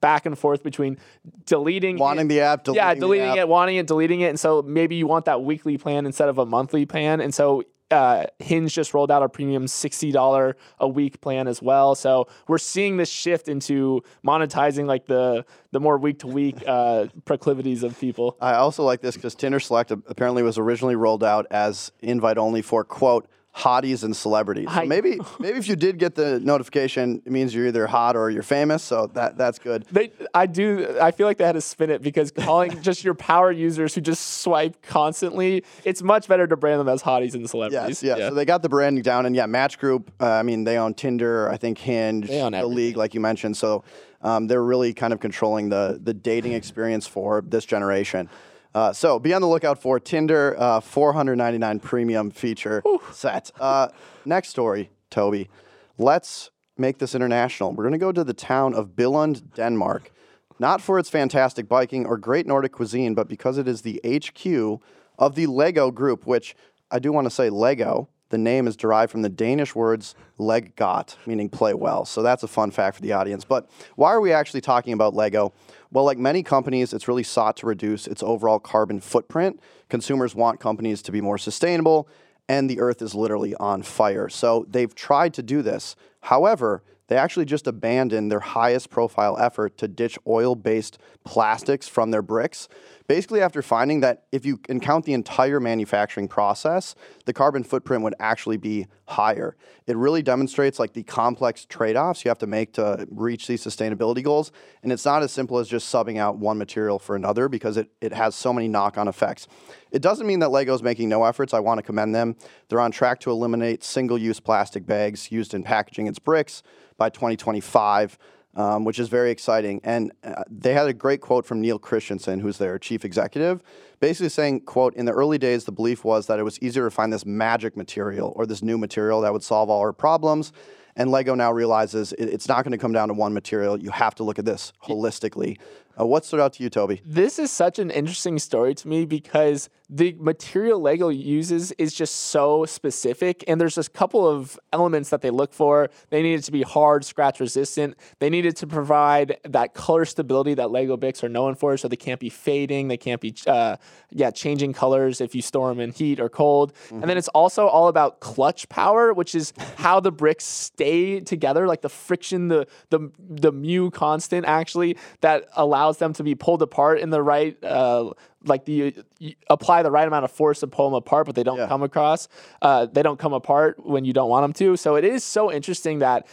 back 0.00 0.26
and 0.26 0.36
forth 0.38 0.62
between 0.62 0.98
deleting 1.46 1.96
Wanting 1.98 2.26
it- 2.26 2.28
the 2.28 2.40
app, 2.40 2.64
deleting 2.64 2.82
yeah, 2.84 2.94
deleting 2.94 3.28
app. 3.30 3.36
it, 3.38 3.48
wanting 3.48 3.76
it, 3.76 3.86
deleting 3.86 4.20
it, 4.20 4.28
and 4.28 4.40
so 4.40 4.62
maybe 4.62 4.96
you 4.96 5.06
want 5.06 5.24
that 5.26 5.42
weekly 5.42 5.78
plan 5.78 6.06
instead 6.06 6.28
of 6.28 6.38
a 6.38 6.46
monthly 6.46 6.86
plan, 6.86 7.20
and 7.20 7.34
so. 7.34 7.62
Uh, 7.90 8.24
Hinge 8.40 8.74
just 8.74 8.94
rolled 8.94 9.10
out 9.10 9.22
a 9.22 9.28
premium 9.28 9.68
sixty 9.68 10.10
dollar 10.10 10.56
a 10.80 10.88
week 10.88 11.20
plan 11.20 11.46
as 11.46 11.60
well, 11.62 11.94
so 11.94 12.26
we're 12.48 12.58
seeing 12.58 12.96
this 12.96 13.10
shift 13.10 13.46
into 13.46 14.02
monetizing 14.26 14.86
like 14.86 15.04
the 15.06 15.44
the 15.70 15.78
more 15.78 15.98
week 15.98 16.18
to 16.20 16.26
week 16.26 16.56
proclivities 17.26 17.82
of 17.82 17.96
people. 18.00 18.36
I 18.40 18.54
also 18.54 18.82
like 18.84 19.00
this 19.02 19.14
because 19.16 19.34
Tinder 19.34 19.60
Select 19.60 19.90
apparently 19.90 20.42
was 20.42 20.58
originally 20.58 20.96
rolled 20.96 21.22
out 21.22 21.46
as 21.50 21.92
invite 22.00 22.38
only 22.38 22.62
for 22.62 22.84
quote 22.84 23.28
hotties 23.56 24.02
and 24.02 24.16
celebrities. 24.16 24.68
So 24.72 24.84
maybe 24.84 25.18
maybe 25.38 25.58
if 25.58 25.68
you 25.68 25.76
did 25.76 25.98
get 25.98 26.14
the 26.14 26.40
notification, 26.40 27.22
it 27.24 27.30
means 27.30 27.54
you're 27.54 27.68
either 27.68 27.86
hot 27.86 28.16
or 28.16 28.30
you're 28.30 28.42
famous. 28.42 28.82
So 28.82 29.06
that 29.14 29.38
that's 29.38 29.58
good. 29.58 29.84
They, 29.92 30.10
I 30.34 30.46
do. 30.46 30.96
I 31.00 31.12
feel 31.12 31.26
like 31.26 31.38
they 31.38 31.44
had 31.44 31.52
to 31.52 31.60
spin 31.60 31.90
it 31.90 32.02
because 32.02 32.30
calling 32.30 32.80
just 32.82 33.04
your 33.04 33.14
power 33.14 33.52
users 33.52 33.94
who 33.94 34.00
just 34.00 34.42
swipe 34.42 34.82
constantly, 34.82 35.64
it's 35.84 36.02
much 36.02 36.26
better 36.26 36.46
to 36.46 36.56
brand 36.56 36.80
them 36.80 36.88
as 36.88 37.02
hotties 37.02 37.34
and 37.34 37.48
celebrities. 37.48 38.02
Yes, 38.02 38.18
yeah. 38.18 38.28
So 38.28 38.34
they 38.34 38.44
got 38.44 38.62
the 38.62 38.68
branding 38.68 39.02
down, 39.02 39.26
and 39.26 39.36
yeah, 39.36 39.46
Match 39.46 39.78
Group. 39.78 40.10
Uh, 40.20 40.30
I 40.30 40.42
mean, 40.42 40.64
they 40.64 40.76
own 40.76 40.94
Tinder. 40.94 41.48
I 41.50 41.56
think 41.56 41.78
Hinge, 41.78 42.28
They 42.28 42.40
own 42.40 42.52
the 42.52 42.58
everything. 42.58 42.76
League, 42.76 42.96
like 42.96 43.14
you 43.14 43.20
mentioned. 43.20 43.56
So 43.56 43.84
um, 44.22 44.48
they're 44.48 44.64
really 44.64 44.92
kind 44.94 45.12
of 45.12 45.20
controlling 45.20 45.68
the 45.68 46.00
the 46.02 46.14
dating 46.14 46.54
experience 46.54 47.06
for 47.06 47.42
this 47.46 47.64
generation. 47.64 48.28
Uh, 48.74 48.92
so 48.92 49.18
be 49.18 49.32
on 49.32 49.40
the 49.40 49.48
lookout 49.48 49.80
for 49.80 50.00
Tinder 50.00 50.56
uh, 50.58 50.80
499 50.80 51.78
premium 51.80 52.30
feature 52.30 52.82
set. 53.12 53.50
Uh, 53.60 53.88
next 54.24 54.48
story, 54.48 54.90
Toby. 55.10 55.48
Let's 55.96 56.50
make 56.76 56.98
this 56.98 57.14
international. 57.14 57.72
We're 57.72 57.84
going 57.84 57.92
to 57.92 57.98
go 57.98 58.10
to 58.12 58.24
the 58.24 58.34
town 58.34 58.74
of 58.74 58.96
Billund, 58.96 59.54
Denmark. 59.54 60.10
Not 60.58 60.80
for 60.80 60.98
its 60.98 61.10
fantastic 61.10 61.68
biking 61.68 62.06
or 62.06 62.16
great 62.16 62.46
Nordic 62.46 62.72
cuisine, 62.72 63.14
but 63.14 63.28
because 63.28 63.58
it 63.58 63.68
is 63.68 63.82
the 63.82 64.00
HQ 64.04 64.80
of 65.18 65.34
the 65.34 65.46
Lego 65.46 65.90
Group, 65.90 66.26
which 66.26 66.56
I 66.90 66.98
do 66.98 67.12
want 67.12 67.26
to 67.26 67.30
say 67.30 67.50
Lego. 67.50 68.08
The 68.34 68.38
name 68.38 68.66
is 68.66 68.74
derived 68.74 69.12
from 69.12 69.22
the 69.22 69.28
Danish 69.28 69.76
words 69.76 70.16
leg 70.38 70.74
godt, 70.74 71.16
meaning 71.24 71.48
play 71.48 71.72
well. 71.72 72.04
So 72.04 72.20
that's 72.20 72.42
a 72.42 72.48
fun 72.48 72.72
fact 72.72 72.96
for 72.96 73.02
the 73.02 73.12
audience. 73.12 73.44
But 73.44 73.70
why 73.94 74.10
are 74.10 74.20
we 74.20 74.32
actually 74.32 74.60
talking 74.60 74.92
about 74.92 75.14
Lego? 75.14 75.52
Well, 75.92 76.04
like 76.04 76.18
many 76.18 76.42
companies, 76.42 76.92
it's 76.92 77.06
really 77.06 77.22
sought 77.22 77.56
to 77.58 77.66
reduce 77.66 78.08
its 78.08 78.24
overall 78.24 78.58
carbon 78.58 78.98
footprint. 78.98 79.60
Consumers 79.88 80.34
want 80.34 80.58
companies 80.58 81.00
to 81.02 81.12
be 81.12 81.20
more 81.20 81.38
sustainable, 81.38 82.08
and 82.48 82.68
the 82.68 82.80
earth 82.80 83.02
is 83.02 83.14
literally 83.14 83.54
on 83.54 83.84
fire. 83.84 84.28
So 84.28 84.66
they've 84.68 84.92
tried 84.92 85.32
to 85.34 85.42
do 85.44 85.62
this. 85.62 85.94
However, 86.22 86.82
they 87.06 87.16
actually 87.16 87.44
just 87.44 87.68
abandoned 87.68 88.32
their 88.32 88.40
highest 88.40 88.90
profile 88.90 89.38
effort 89.38 89.78
to 89.78 89.86
ditch 89.86 90.18
oil 90.26 90.56
based 90.56 90.98
plastics 91.22 91.86
from 91.86 92.10
their 92.10 92.22
bricks. 92.22 92.66
Basically, 93.06 93.42
after 93.42 93.60
finding 93.60 94.00
that 94.00 94.24
if 94.32 94.46
you 94.46 94.56
count 94.56 95.04
the 95.04 95.12
entire 95.12 95.60
manufacturing 95.60 96.26
process, 96.26 96.94
the 97.26 97.34
carbon 97.34 97.62
footprint 97.62 98.02
would 98.02 98.14
actually 98.18 98.56
be 98.56 98.86
higher. 99.06 99.56
It 99.86 99.98
really 99.98 100.22
demonstrates 100.22 100.78
like 100.78 100.94
the 100.94 101.02
complex 101.02 101.66
trade 101.66 101.96
offs 101.96 102.24
you 102.24 102.30
have 102.30 102.38
to 102.38 102.46
make 102.46 102.72
to 102.74 103.06
reach 103.10 103.46
these 103.46 103.62
sustainability 103.62 104.22
goals. 104.22 104.52
And 104.82 104.90
it's 104.90 105.04
not 105.04 105.22
as 105.22 105.32
simple 105.32 105.58
as 105.58 105.68
just 105.68 105.92
subbing 105.92 106.16
out 106.16 106.38
one 106.38 106.56
material 106.56 106.98
for 106.98 107.14
another 107.14 107.50
because 107.50 107.76
it, 107.76 107.90
it 108.00 108.14
has 108.14 108.34
so 108.34 108.54
many 108.54 108.68
knock 108.68 108.96
on 108.96 109.06
effects. 109.06 109.48
It 109.90 110.00
doesn't 110.00 110.26
mean 110.26 110.38
that 110.38 110.50
Lego's 110.50 110.82
making 110.82 111.10
no 111.10 111.24
efforts. 111.24 111.52
I 111.52 111.60
want 111.60 111.78
to 111.78 111.82
commend 111.82 112.14
them. 112.14 112.36
They're 112.68 112.80
on 112.80 112.90
track 112.90 113.20
to 113.20 113.30
eliminate 113.30 113.84
single 113.84 114.16
use 114.16 114.40
plastic 114.40 114.86
bags 114.86 115.30
used 115.30 115.52
in 115.52 115.62
packaging 115.62 116.06
its 116.06 116.18
bricks 116.18 116.62
by 116.96 117.10
2025. 117.10 118.18
Um, 118.56 118.84
which 118.84 119.00
is 119.00 119.08
very 119.08 119.32
exciting. 119.32 119.80
And 119.82 120.12
uh, 120.22 120.44
they 120.48 120.74
had 120.74 120.86
a 120.86 120.92
great 120.92 121.20
quote 121.20 121.44
from 121.44 121.60
Neil 121.60 121.76
Christiansen, 121.76 122.38
who's 122.38 122.56
their 122.56 122.78
chief 122.78 123.04
executive, 123.04 123.64
basically 123.98 124.28
saying, 124.28 124.60
"quote 124.60 124.94
In 124.94 125.06
the 125.06 125.12
early 125.12 125.38
days, 125.38 125.64
the 125.64 125.72
belief 125.72 126.04
was 126.04 126.28
that 126.28 126.38
it 126.38 126.44
was 126.44 126.60
easier 126.62 126.84
to 126.84 126.90
find 126.92 127.12
this 127.12 127.26
magic 127.26 127.76
material 127.76 128.32
or 128.36 128.46
this 128.46 128.62
new 128.62 128.78
material 128.78 129.22
that 129.22 129.32
would 129.32 129.42
solve 129.42 129.70
all 129.70 129.80
our 129.80 129.92
problems." 129.92 130.52
And 130.96 131.10
Lego 131.10 131.34
now 131.34 131.52
realizes 131.52 132.12
it, 132.12 132.26
it's 132.26 132.48
not 132.48 132.62
going 132.64 132.72
to 132.72 132.78
come 132.78 132.92
down 132.92 133.08
to 133.08 133.14
one 133.14 133.34
material. 133.34 133.78
You 133.78 133.90
have 133.90 134.14
to 134.16 134.22
look 134.22 134.38
at 134.38 134.44
this 134.44 134.72
holistically. 134.84 135.58
Uh, 135.98 136.06
what 136.06 136.24
stood 136.24 136.40
out 136.40 136.52
to 136.54 136.62
you, 136.62 136.70
Toby? 136.70 137.00
This 137.04 137.38
is 137.38 137.50
such 137.50 137.78
an 137.78 137.90
interesting 137.90 138.38
story 138.38 138.74
to 138.74 138.88
me 138.88 139.06
because 139.06 139.68
the 139.88 140.16
material 140.18 140.80
Lego 140.80 141.08
uses 141.08 141.70
is 141.72 141.94
just 141.94 142.14
so 142.14 142.64
specific, 142.64 143.44
and 143.46 143.60
there's 143.60 143.76
just 143.76 143.88
a 143.88 143.92
couple 143.92 144.26
of 144.26 144.58
elements 144.72 145.10
that 145.10 145.20
they 145.20 145.30
look 145.30 145.52
for. 145.52 145.90
They 146.10 146.22
need 146.22 146.34
it 146.34 146.42
to 146.44 146.52
be 146.52 146.62
hard, 146.62 147.04
scratch 147.04 147.38
resistant. 147.38 147.96
They 148.18 148.30
needed 148.30 148.56
to 148.56 148.66
provide 148.66 149.38
that 149.44 149.74
color 149.74 150.04
stability 150.04 150.54
that 150.54 150.70
Lego 150.70 150.96
bricks 150.96 151.22
are 151.22 151.28
known 151.28 151.54
for, 151.54 151.76
so 151.76 151.86
they 151.86 151.96
can't 151.96 152.18
be 152.18 152.30
fading, 152.30 152.88
they 152.88 152.96
can't 152.96 153.20
be, 153.20 153.34
uh, 153.46 153.76
yeah, 154.10 154.30
changing 154.30 154.72
colors 154.72 155.20
if 155.20 155.34
you 155.34 155.42
store 155.42 155.68
them 155.68 155.80
in 155.80 155.92
heat 155.92 156.18
or 156.18 156.28
cold. 156.28 156.72
Mm-hmm. 156.86 157.02
And 157.02 157.10
then 157.10 157.18
it's 157.18 157.28
also 157.28 157.66
all 157.66 157.88
about 157.88 158.20
clutch 158.20 158.68
power, 158.68 159.12
which 159.12 159.34
is 159.34 159.52
how 159.76 160.00
the 160.00 160.10
bricks 160.10 160.44
stay 160.44 161.20
together, 161.20 161.66
like 161.68 161.82
the 161.82 161.88
friction, 161.88 162.48
the 162.48 162.66
the 162.90 163.10
the 163.18 163.52
mu 163.52 163.90
constant 163.90 164.46
actually 164.46 164.96
that 165.20 165.46
allows 165.54 165.83
them 165.92 166.12
to 166.14 166.22
be 166.22 166.34
pulled 166.34 166.62
apart 166.62 167.00
in 167.00 167.10
the 167.10 167.22
right. 167.22 167.62
Uh, 167.62 168.10
like 168.44 168.64
the 168.64 168.94
you 169.18 169.34
apply 169.48 169.82
the 169.82 169.90
right 169.90 170.06
amount 170.06 170.24
of 170.24 170.30
force 170.30 170.60
to 170.60 170.66
pull 170.66 170.90
them 170.90 170.94
apart, 170.94 171.26
but 171.26 171.34
they 171.34 171.42
don't 171.42 171.58
yeah. 171.58 171.68
come 171.68 171.82
across. 171.82 172.28
Uh, 172.60 172.86
they 172.86 173.02
don't 173.02 173.18
come 173.18 173.32
apart 173.32 173.84
when 173.84 174.04
you 174.04 174.12
don't 174.12 174.28
want 174.28 174.44
them 174.44 174.52
to. 174.52 174.76
So 174.76 174.96
it 174.96 175.04
is 175.04 175.24
so 175.24 175.50
interesting 175.50 176.00
that 176.00 176.26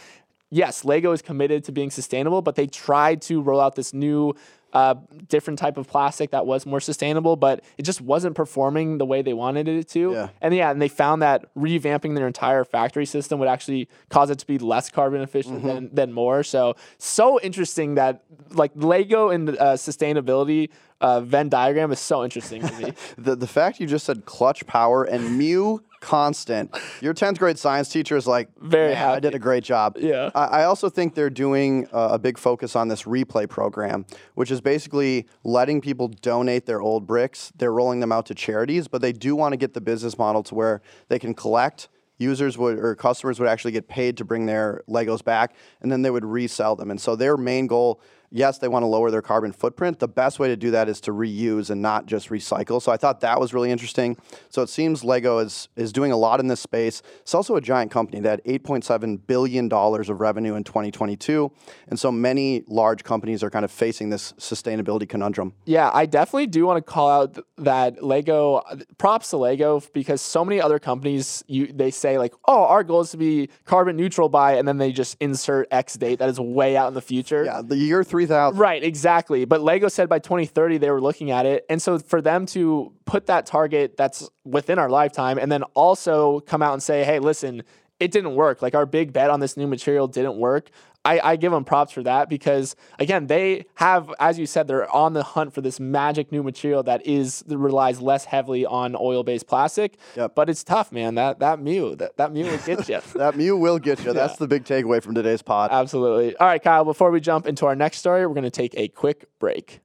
yes, 0.50 0.84
Lego 0.84 1.12
is 1.12 1.22
committed 1.22 1.64
to 1.64 1.72
being 1.72 1.90
sustainable, 1.90 2.42
but 2.42 2.54
they 2.54 2.66
tried 2.66 3.22
to 3.22 3.40
roll 3.40 3.60
out 3.60 3.74
this 3.74 3.92
new 3.94 4.34
uh, 4.72 4.94
different 5.28 5.58
type 5.58 5.76
of 5.76 5.86
plastic 5.86 6.30
that 6.30 6.46
was 6.46 6.66
more 6.66 6.80
sustainable, 6.80 7.36
but 7.36 7.62
it 7.78 7.82
just 7.82 8.00
wasn't 8.00 8.34
performing 8.34 8.98
the 8.98 9.06
way 9.06 9.22
they 9.22 9.32
wanted 9.34 9.68
it 9.68 9.88
to. 9.90 10.12
Yeah. 10.12 10.28
And 10.40 10.54
yeah, 10.54 10.70
and 10.70 10.80
they 10.80 10.88
found 10.88 11.22
that 11.22 11.52
revamping 11.54 12.14
their 12.14 12.26
entire 12.26 12.64
factory 12.64 13.06
system 13.06 13.38
would 13.38 13.48
actually 13.48 13.88
cause 14.08 14.30
it 14.30 14.38
to 14.38 14.46
be 14.46 14.58
less 14.58 14.90
carbon 14.90 15.20
efficient 15.20 15.58
mm-hmm. 15.58 15.66
than, 15.66 15.94
than 15.94 16.12
more. 16.12 16.42
So 16.42 16.76
so 16.98 17.40
interesting 17.40 17.96
that 17.96 18.24
like 18.50 18.72
Lego 18.74 19.30
and 19.30 19.50
uh, 19.50 19.74
sustainability 19.74 20.70
uh, 21.00 21.20
Venn 21.20 21.48
diagram 21.48 21.90
is 21.92 22.00
so 22.00 22.24
interesting 22.24 22.62
to 22.62 22.78
me. 22.78 22.92
the 23.18 23.36
the 23.36 23.46
fact 23.46 23.80
you 23.80 23.86
just 23.86 24.06
said 24.06 24.24
clutch 24.24 24.66
power 24.66 25.04
and 25.04 25.36
mu 25.36 25.78
constant. 26.02 26.76
Your 27.00 27.14
10th 27.14 27.38
grade 27.38 27.58
science 27.58 27.88
teacher 27.88 28.16
is 28.16 28.26
like, 28.26 28.48
very 28.60 28.92
happy. 28.92 29.16
I 29.16 29.20
did 29.20 29.34
a 29.34 29.38
great 29.38 29.64
job. 29.64 29.96
Yeah. 29.98 30.30
I, 30.34 30.44
I 30.44 30.64
also 30.64 30.90
think 30.90 31.14
they're 31.14 31.30
doing 31.30 31.88
uh, 31.92 32.08
a 32.12 32.18
big 32.18 32.36
focus 32.36 32.76
on 32.76 32.88
this 32.88 33.04
replay 33.04 33.48
program, 33.48 34.04
which 34.34 34.50
is 34.50 34.60
basically 34.62 35.26
letting 35.44 35.80
people 35.80 36.08
donate 36.08 36.66
their 36.66 36.80
old 36.80 37.06
bricks. 37.06 37.52
They're 37.56 37.72
rolling 37.72 38.00
them 38.00 38.12
out 38.12 38.26
to 38.26 38.34
charities, 38.34 38.88
but 38.88 39.02
they 39.02 39.12
do 39.12 39.36
want 39.36 39.52
to 39.52 39.56
get 39.56 39.74
the 39.74 39.80
business 39.80 40.18
model 40.18 40.42
to 40.44 40.54
where 40.54 40.82
they 41.08 41.18
can 41.18 41.34
collect 41.34 41.88
users 42.18 42.56
would 42.56 42.78
or 42.78 42.94
customers 42.94 43.40
would 43.40 43.48
actually 43.48 43.72
get 43.72 43.88
paid 43.88 44.16
to 44.16 44.24
bring 44.24 44.46
their 44.46 44.82
Legos 44.88 45.24
back 45.24 45.54
and 45.80 45.90
then 45.90 46.02
they 46.02 46.10
would 46.10 46.24
resell 46.24 46.76
them. 46.76 46.90
And 46.90 47.00
so 47.00 47.16
their 47.16 47.36
main 47.36 47.66
goal 47.66 48.00
yes, 48.32 48.58
they 48.58 48.68
want 48.68 48.82
to 48.82 48.86
lower 48.86 49.10
their 49.10 49.22
carbon 49.22 49.52
footprint. 49.52 49.98
The 49.98 50.08
best 50.08 50.38
way 50.38 50.48
to 50.48 50.56
do 50.56 50.70
that 50.72 50.88
is 50.88 51.00
to 51.02 51.12
reuse 51.12 51.70
and 51.70 51.80
not 51.82 52.06
just 52.06 52.30
recycle. 52.30 52.80
So 52.80 52.90
I 52.90 52.96
thought 52.96 53.20
that 53.20 53.38
was 53.38 53.54
really 53.54 53.70
interesting. 53.70 54.16
So 54.48 54.62
it 54.62 54.68
seems 54.68 55.04
Lego 55.04 55.38
is 55.38 55.68
is 55.76 55.92
doing 55.92 56.12
a 56.12 56.16
lot 56.16 56.40
in 56.40 56.48
this 56.48 56.60
space. 56.60 57.02
It's 57.20 57.34
also 57.34 57.56
a 57.56 57.60
giant 57.60 57.90
company 57.90 58.20
that 58.20 58.30
had 58.30 58.62
8.7 58.62 59.20
billion 59.26 59.68
dollars 59.68 60.08
of 60.08 60.20
revenue 60.20 60.54
in 60.54 60.64
2022, 60.64 61.52
and 61.88 61.98
so 61.98 62.10
many 62.10 62.64
large 62.66 63.04
companies 63.04 63.42
are 63.42 63.50
kind 63.50 63.64
of 63.64 63.70
facing 63.70 64.10
this 64.10 64.32
sustainability 64.32 65.08
conundrum. 65.08 65.52
Yeah, 65.66 65.90
I 65.92 66.06
definitely 66.06 66.46
do 66.46 66.66
want 66.66 66.84
to 66.84 66.92
call 66.92 67.10
out 67.10 67.38
that 67.58 68.02
Lego. 68.02 68.62
Props 68.98 69.30
to 69.30 69.36
Lego 69.36 69.82
because 69.92 70.20
so 70.20 70.44
many 70.44 70.60
other 70.60 70.78
companies 70.78 71.44
you 71.46 71.66
they 71.72 71.90
say 71.90 72.18
like, 72.18 72.32
oh, 72.46 72.64
our 72.64 72.82
goal 72.82 73.02
is 73.02 73.10
to 73.10 73.16
be 73.16 73.48
carbon 73.64 73.96
neutral 73.96 74.28
by, 74.28 74.54
and 74.54 74.66
then 74.66 74.78
they 74.78 74.92
just 74.92 75.16
insert 75.20 75.68
X 75.70 75.94
date 75.94 76.18
that 76.18 76.28
is 76.28 76.40
way 76.40 76.76
out 76.76 76.88
in 76.88 76.94
the 76.94 77.02
future. 77.02 77.44
Yeah, 77.44 77.62
the 77.62 77.76
year 77.76 78.02
three 78.02 78.21
3000. 78.26 78.58
Right, 78.58 78.82
exactly. 78.82 79.44
But 79.44 79.62
Lego 79.62 79.88
said 79.88 80.08
by 80.08 80.18
2030 80.18 80.78
they 80.78 80.90
were 80.90 81.00
looking 81.00 81.30
at 81.30 81.46
it. 81.46 81.64
And 81.68 81.80
so 81.80 81.98
for 81.98 82.20
them 82.20 82.46
to 82.46 82.92
put 83.04 83.26
that 83.26 83.46
target 83.46 83.96
that's 83.96 84.28
within 84.44 84.78
our 84.78 84.88
lifetime 84.88 85.38
and 85.38 85.50
then 85.50 85.62
also 85.74 86.40
come 86.40 86.62
out 86.62 86.72
and 86.72 86.82
say, 86.82 87.04
hey, 87.04 87.18
listen, 87.18 87.62
it 88.00 88.10
didn't 88.10 88.34
work. 88.34 88.62
Like 88.62 88.74
our 88.74 88.86
big 88.86 89.12
bet 89.12 89.30
on 89.30 89.40
this 89.40 89.56
new 89.56 89.66
material 89.66 90.08
didn't 90.08 90.36
work. 90.36 90.70
I, 91.04 91.20
I, 91.20 91.36
give 91.36 91.50
them 91.52 91.64
props 91.64 91.92
for 91.92 92.02
that 92.04 92.28
because 92.28 92.76
again, 92.98 93.26
they 93.26 93.66
have, 93.74 94.12
as 94.20 94.38
you 94.38 94.46
said, 94.46 94.68
they're 94.68 94.90
on 94.90 95.14
the 95.14 95.22
hunt 95.22 95.52
for 95.52 95.60
this 95.60 95.80
magic 95.80 96.30
new 96.30 96.42
material 96.42 96.82
that 96.84 97.04
is 97.06 97.40
that 97.46 97.58
relies 97.58 98.00
less 98.00 98.24
heavily 98.24 98.64
on 98.64 98.94
oil-based 98.94 99.46
plastic. 99.46 99.96
Yep. 100.16 100.34
But 100.34 100.48
it's 100.48 100.62
tough, 100.62 100.92
man. 100.92 101.16
That 101.16 101.40
that 101.40 101.58
Mu, 101.60 101.96
that, 101.96 102.16
that 102.16 102.32
Mu 102.32 102.44
will 102.44 102.58
get 102.58 102.88
you. 102.88 103.00
that 103.16 103.36
Mu 103.36 103.56
will 103.56 103.78
get 103.78 104.04
you. 104.04 104.12
That's 104.12 104.34
yeah. 104.34 104.38
the 104.38 104.48
big 104.48 104.64
takeaway 104.64 105.02
from 105.02 105.14
today's 105.14 105.42
pod. 105.42 105.70
Absolutely. 105.72 106.36
All 106.36 106.46
right, 106.46 106.62
Kyle. 106.62 106.84
Before 106.84 107.10
we 107.10 107.20
jump 107.20 107.46
into 107.46 107.66
our 107.66 107.74
next 107.74 107.98
story, 107.98 108.26
we're 108.26 108.34
going 108.34 108.44
to 108.44 108.50
take 108.50 108.74
a 108.76 108.88
quick 108.88 109.26
break. 109.38 109.80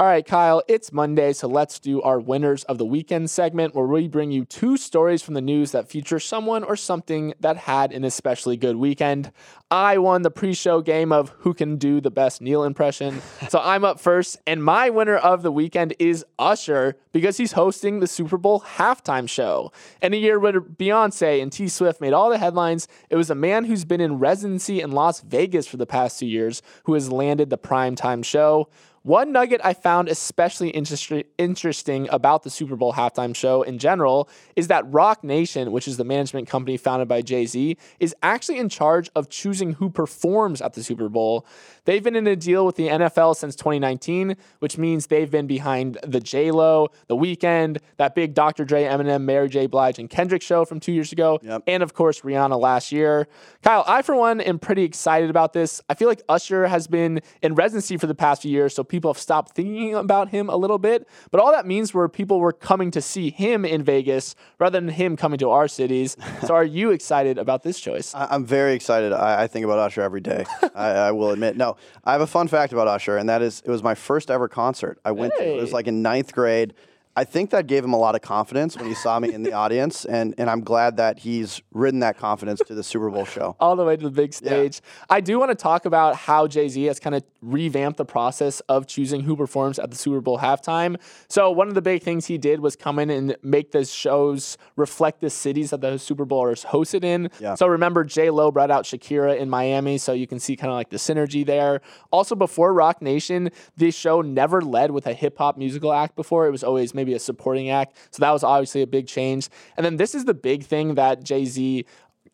All 0.00 0.06
right, 0.06 0.24
Kyle, 0.24 0.62
it's 0.68 0.92
Monday, 0.92 1.32
so 1.32 1.48
let's 1.48 1.80
do 1.80 2.00
our 2.02 2.20
winners 2.20 2.62
of 2.62 2.78
the 2.78 2.84
weekend 2.84 3.30
segment 3.30 3.74
where 3.74 3.84
we 3.84 4.06
bring 4.06 4.30
you 4.30 4.44
two 4.44 4.76
stories 4.76 5.22
from 5.22 5.34
the 5.34 5.40
news 5.40 5.72
that 5.72 5.90
feature 5.90 6.20
someone 6.20 6.62
or 6.62 6.76
something 6.76 7.34
that 7.40 7.56
had 7.56 7.90
an 7.90 8.04
especially 8.04 8.56
good 8.56 8.76
weekend. 8.76 9.32
I 9.72 9.98
won 9.98 10.22
the 10.22 10.30
pre 10.30 10.54
show 10.54 10.82
game 10.82 11.10
of 11.10 11.30
who 11.40 11.52
can 11.52 11.78
do 11.78 12.00
the 12.00 12.12
best 12.12 12.40
Neil 12.40 12.62
impression. 12.62 13.20
so 13.48 13.58
I'm 13.58 13.84
up 13.84 13.98
first, 13.98 14.38
and 14.46 14.62
my 14.62 14.88
winner 14.88 15.16
of 15.16 15.42
the 15.42 15.50
weekend 15.50 15.96
is 15.98 16.24
Usher 16.38 16.96
because 17.10 17.36
he's 17.36 17.52
hosting 17.52 17.98
the 17.98 18.06
Super 18.06 18.36
Bowl 18.36 18.60
halftime 18.60 19.28
show. 19.28 19.72
In 20.00 20.14
a 20.14 20.16
year 20.16 20.38
where 20.38 20.60
Beyonce 20.60 21.42
and 21.42 21.50
T 21.50 21.66
Swift 21.66 22.00
made 22.00 22.12
all 22.12 22.30
the 22.30 22.38
headlines, 22.38 22.86
it 23.10 23.16
was 23.16 23.30
a 23.30 23.34
man 23.34 23.64
who's 23.64 23.84
been 23.84 24.00
in 24.00 24.20
residency 24.20 24.80
in 24.80 24.92
Las 24.92 25.22
Vegas 25.22 25.66
for 25.66 25.76
the 25.76 25.86
past 25.86 26.20
two 26.20 26.26
years 26.26 26.62
who 26.84 26.94
has 26.94 27.10
landed 27.10 27.50
the 27.50 27.58
primetime 27.58 28.24
show. 28.24 28.68
One 29.02 29.32
nugget 29.32 29.60
I 29.64 29.74
found 29.74 30.08
especially 30.08 30.70
interest- 30.70 31.12
interesting 31.38 32.08
about 32.10 32.42
the 32.42 32.50
Super 32.50 32.76
Bowl 32.76 32.92
halftime 32.92 33.34
show 33.34 33.62
in 33.62 33.78
general 33.78 34.28
is 34.56 34.68
that 34.68 34.84
Roc 34.92 35.22
Nation, 35.24 35.72
which 35.72 35.88
is 35.88 35.96
the 35.96 36.04
management 36.04 36.48
company 36.48 36.76
founded 36.76 37.08
by 37.08 37.22
Jay 37.22 37.46
Z, 37.46 37.76
is 38.00 38.14
actually 38.22 38.58
in 38.58 38.68
charge 38.68 39.10
of 39.14 39.28
choosing 39.28 39.74
who 39.74 39.90
performs 39.90 40.60
at 40.60 40.74
the 40.74 40.82
Super 40.82 41.08
Bowl. 41.08 41.46
They've 41.84 42.02
been 42.02 42.16
in 42.16 42.26
a 42.26 42.36
deal 42.36 42.66
with 42.66 42.76
the 42.76 42.88
NFL 42.88 43.36
since 43.36 43.56
2019, 43.56 44.36
which 44.58 44.76
means 44.76 45.06
they've 45.06 45.30
been 45.30 45.46
behind 45.46 45.98
the 46.02 46.20
J 46.20 46.50
Lo, 46.50 46.88
the 47.06 47.16
Weeknd, 47.16 47.78
that 47.96 48.14
big 48.14 48.34
Dr. 48.34 48.64
Dre, 48.64 48.84
Eminem, 48.84 49.22
Mary 49.22 49.48
J. 49.48 49.66
Blige, 49.66 49.98
and 49.98 50.10
Kendrick 50.10 50.42
show 50.42 50.64
from 50.64 50.80
two 50.80 50.92
years 50.92 51.12
ago, 51.12 51.38
yep. 51.42 51.62
and 51.66 51.82
of 51.82 51.94
course 51.94 52.20
Rihanna 52.20 52.60
last 52.60 52.92
year. 52.92 53.26
Kyle, 53.62 53.84
I 53.86 54.02
for 54.02 54.14
one 54.14 54.40
am 54.40 54.58
pretty 54.58 54.82
excited 54.82 55.30
about 55.30 55.52
this. 55.52 55.80
I 55.88 55.94
feel 55.94 56.08
like 56.08 56.22
Usher 56.28 56.66
has 56.66 56.86
been 56.86 57.20
in 57.42 57.54
residency 57.54 57.96
for 57.96 58.06
the 58.06 58.14
past 58.14 58.42
few 58.42 58.50
years, 58.50 58.74
so 58.74 58.84
people 58.88 59.12
have 59.12 59.20
stopped 59.20 59.54
thinking 59.54 59.94
about 59.94 60.28
him 60.30 60.48
a 60.48 60.56
little 60.56 60.78
bit. 60.78 61.08
But 61.30 61.40
all 61.40 61.52
that 61.52 61.66
means 61.66 61.94
were 61.94 62.08
people 62.08 62.40
were 62.40 62.52
coming 62.52 62.90
to 62.92 63.00
see 63.00 63.30
him 63.30 63.64
in 63.64 63.82
Vegas 63.82 64.34
rather 64.58 64.80
than 64.80 64.88
him 64.88 65.16
coming 65.16 65.38
to 65.38 65.50
our 65.50 65.68
cities. 65.68 66.16
so 66.46 66.54
are 66.54 66.64
you 66.64 66.90
excited 66.90 67.38
about 67.38 67.62
this 67.62 67.80
choice? 67.80 68.14
I'm 68.14 68.44
very 68.44 68.74
excited. 68.74 69.12
I, 69.12 69.44
I 69.44 69.46
think 69.46 69.64
about 69.64 69.78
Usher 69.78 70.02
every 70.02 70.20
day. 70.20 70.44
I, 70.74 70.88
I 70.88 71.12
will 71.12 71.30
admit. 71.30 71.56
No, 71.56 71.76
I 72.04 72.12
have 72.12 72.20
a 72.20 72.26
fun 72.26 72.48
fact 72.48 72.72
about 72.72 72.88
Usher, 72.88 73.16
and 73.16 73.28
that 73.28 73.42
is 73.42 73.62
it 73.64 73.70
was 73.70 73.82
my 73.82 73.94
first 73.94 74.30
ever 74.30 74.48
concert. 74.48 74.98
I 75.04 75.12
went 75.12 75.34
hey. 75.38 75.46
to, 75.46 75.58
it 75.58 75.60
was 75.60 75.72
like 75.72 75.86
in 75.86 76.02
ninth 76.02 76.32
grade. 76.32 76.74
I 77.18 77.24
think 77.24 77.50
that 77.50 77.66
gave 77.66 77.82
him 77.82 77.94
a 77.94 77.98
lot 77.98 78.14
of 78.14 78.20
confidence 78.20 78.76
when 78.76 78.86
he 78.86 78.94
saw 78.94 79.18
me 79.18 79.34
in 79.34 79.42
the 79.42 79.52
audience, 79.64 80.04
and, 80.04 80.36
and 80.38 80.48
I'm 80.48 80.60
glad 80.60 80.98
that 80.98 81.18
he's 81.18 81.60
ridden 81.72 81.98
that 81.98 82.16
confidence 82.16 82.60
to 82.68 82.76
the 82.76 82.84
Super 82.84 83.10
Bowl 83.10 83.24
show. 83.24 83.56
All 83.58 83.74
the 83.74 83.84
way 83.84 83.96
to 83.96 84.04
the 84.04 84.10
big 84.12 84.32
stage. 84.32 84.76
Yeah. 84.76 85.16
I 85.16 85.20
do 85.20 85.36
want 85.40 85.50
to 85.50 85.56
talk 85.56 85.84
about 85.84 86.14
how 86.14 86.46
Jay 86.46 86.68
Z 86.68 86.80
has 86.84 87.00
kind 87.00 87.16
of 87.16 87.24
revamped 87.42 87.96
the 87.96 88.04
process 88.04 88.60
of 88.68 88.86
choosing 88.86 89.22
who 89.22 89.36
performs 89.36 89.80
at 89.80 89.90
the 89.90 89.96
Super 89.96 90.20
Bowl 90.20 90.38
halftime. 90.38 90.96
So, 91.26 91.50
one 91.50 91.66
of 91.66 91.74
the 91.74 91.82
big 91.82 92.04
things 92.04 92.26
he 92.26 92.38
did 92.38 92.60
was 92.60 92.76
come 92.76 93.00
in 93.00 93.10
and 93.10 93.36
make 93.42 93.72
the 93.72 93.84
shows 93.84 94.56
reflect 94.76 95.20
the 95.20 95.30
cities 95.30 95.70
that 95.70 95.80
the 95.80 95.98
Super 95.98 96.24
Bowl 96.24 96.46
is 96.50 96.66
hosted 96.66 97.02
in. 97.02 97.30
Yeah. 97.40 97.56
So, 97.56 97.66
remember, 97.66 98.04
J 98.04 98.30
Lo 98.30 98.52
brought 98.52 98.70
out 98.70 98.84
Shakira 98.84 99.36
in 99.36 99.50
Miami, 99.50 99.98
so 99.98 100.12
you 100.12 100.28
can 100.28 100.38
see 100.38 100.54
kind 100.54 100.70
of 100.70 100.76
like 100.76 100.90
the 100.90 100.98
synergy 100.98 101.44
there. 101.44 101.80
Also, 102.12 102.36
before 102.36 102.72
Roc 102.72 103.02
Nation, 103.02 103.50
the 103.76 103.90
show 103.90 104.20
never 104.20 104.60
led 104.60 104.92
with 104.92 105.08
a 105.08 105.14
hip 105.14 105.38
hop 105.38 105.58
musical 105.58 105.92
act 105.92 106.14
before. 106.14 106.46
It 106.46 106.52
was 106.52 106.62
always 106.62 106.94
maybe 106.94 107.07
maybe 107.08 107.16
a 107.16 107.18
supporting 107.18 107.70
act. 107.70 107.96
So 108.10 108.20
that 108.20 108.30
was 108.30 108.44
obviously 108.44 108.82
a 108.82 108.86
big 108.86 109.06
change. 109.06 109.48
And 109.76 109.84
then 109.84 109.96
this 109.96 110.14
is 110.14 110.24
the 110.24 110.34
big 110.34 110.64
thing 110.64 110.94
that 110.96 111.24
Jay 111.24 111.44
Z 111.44 111.84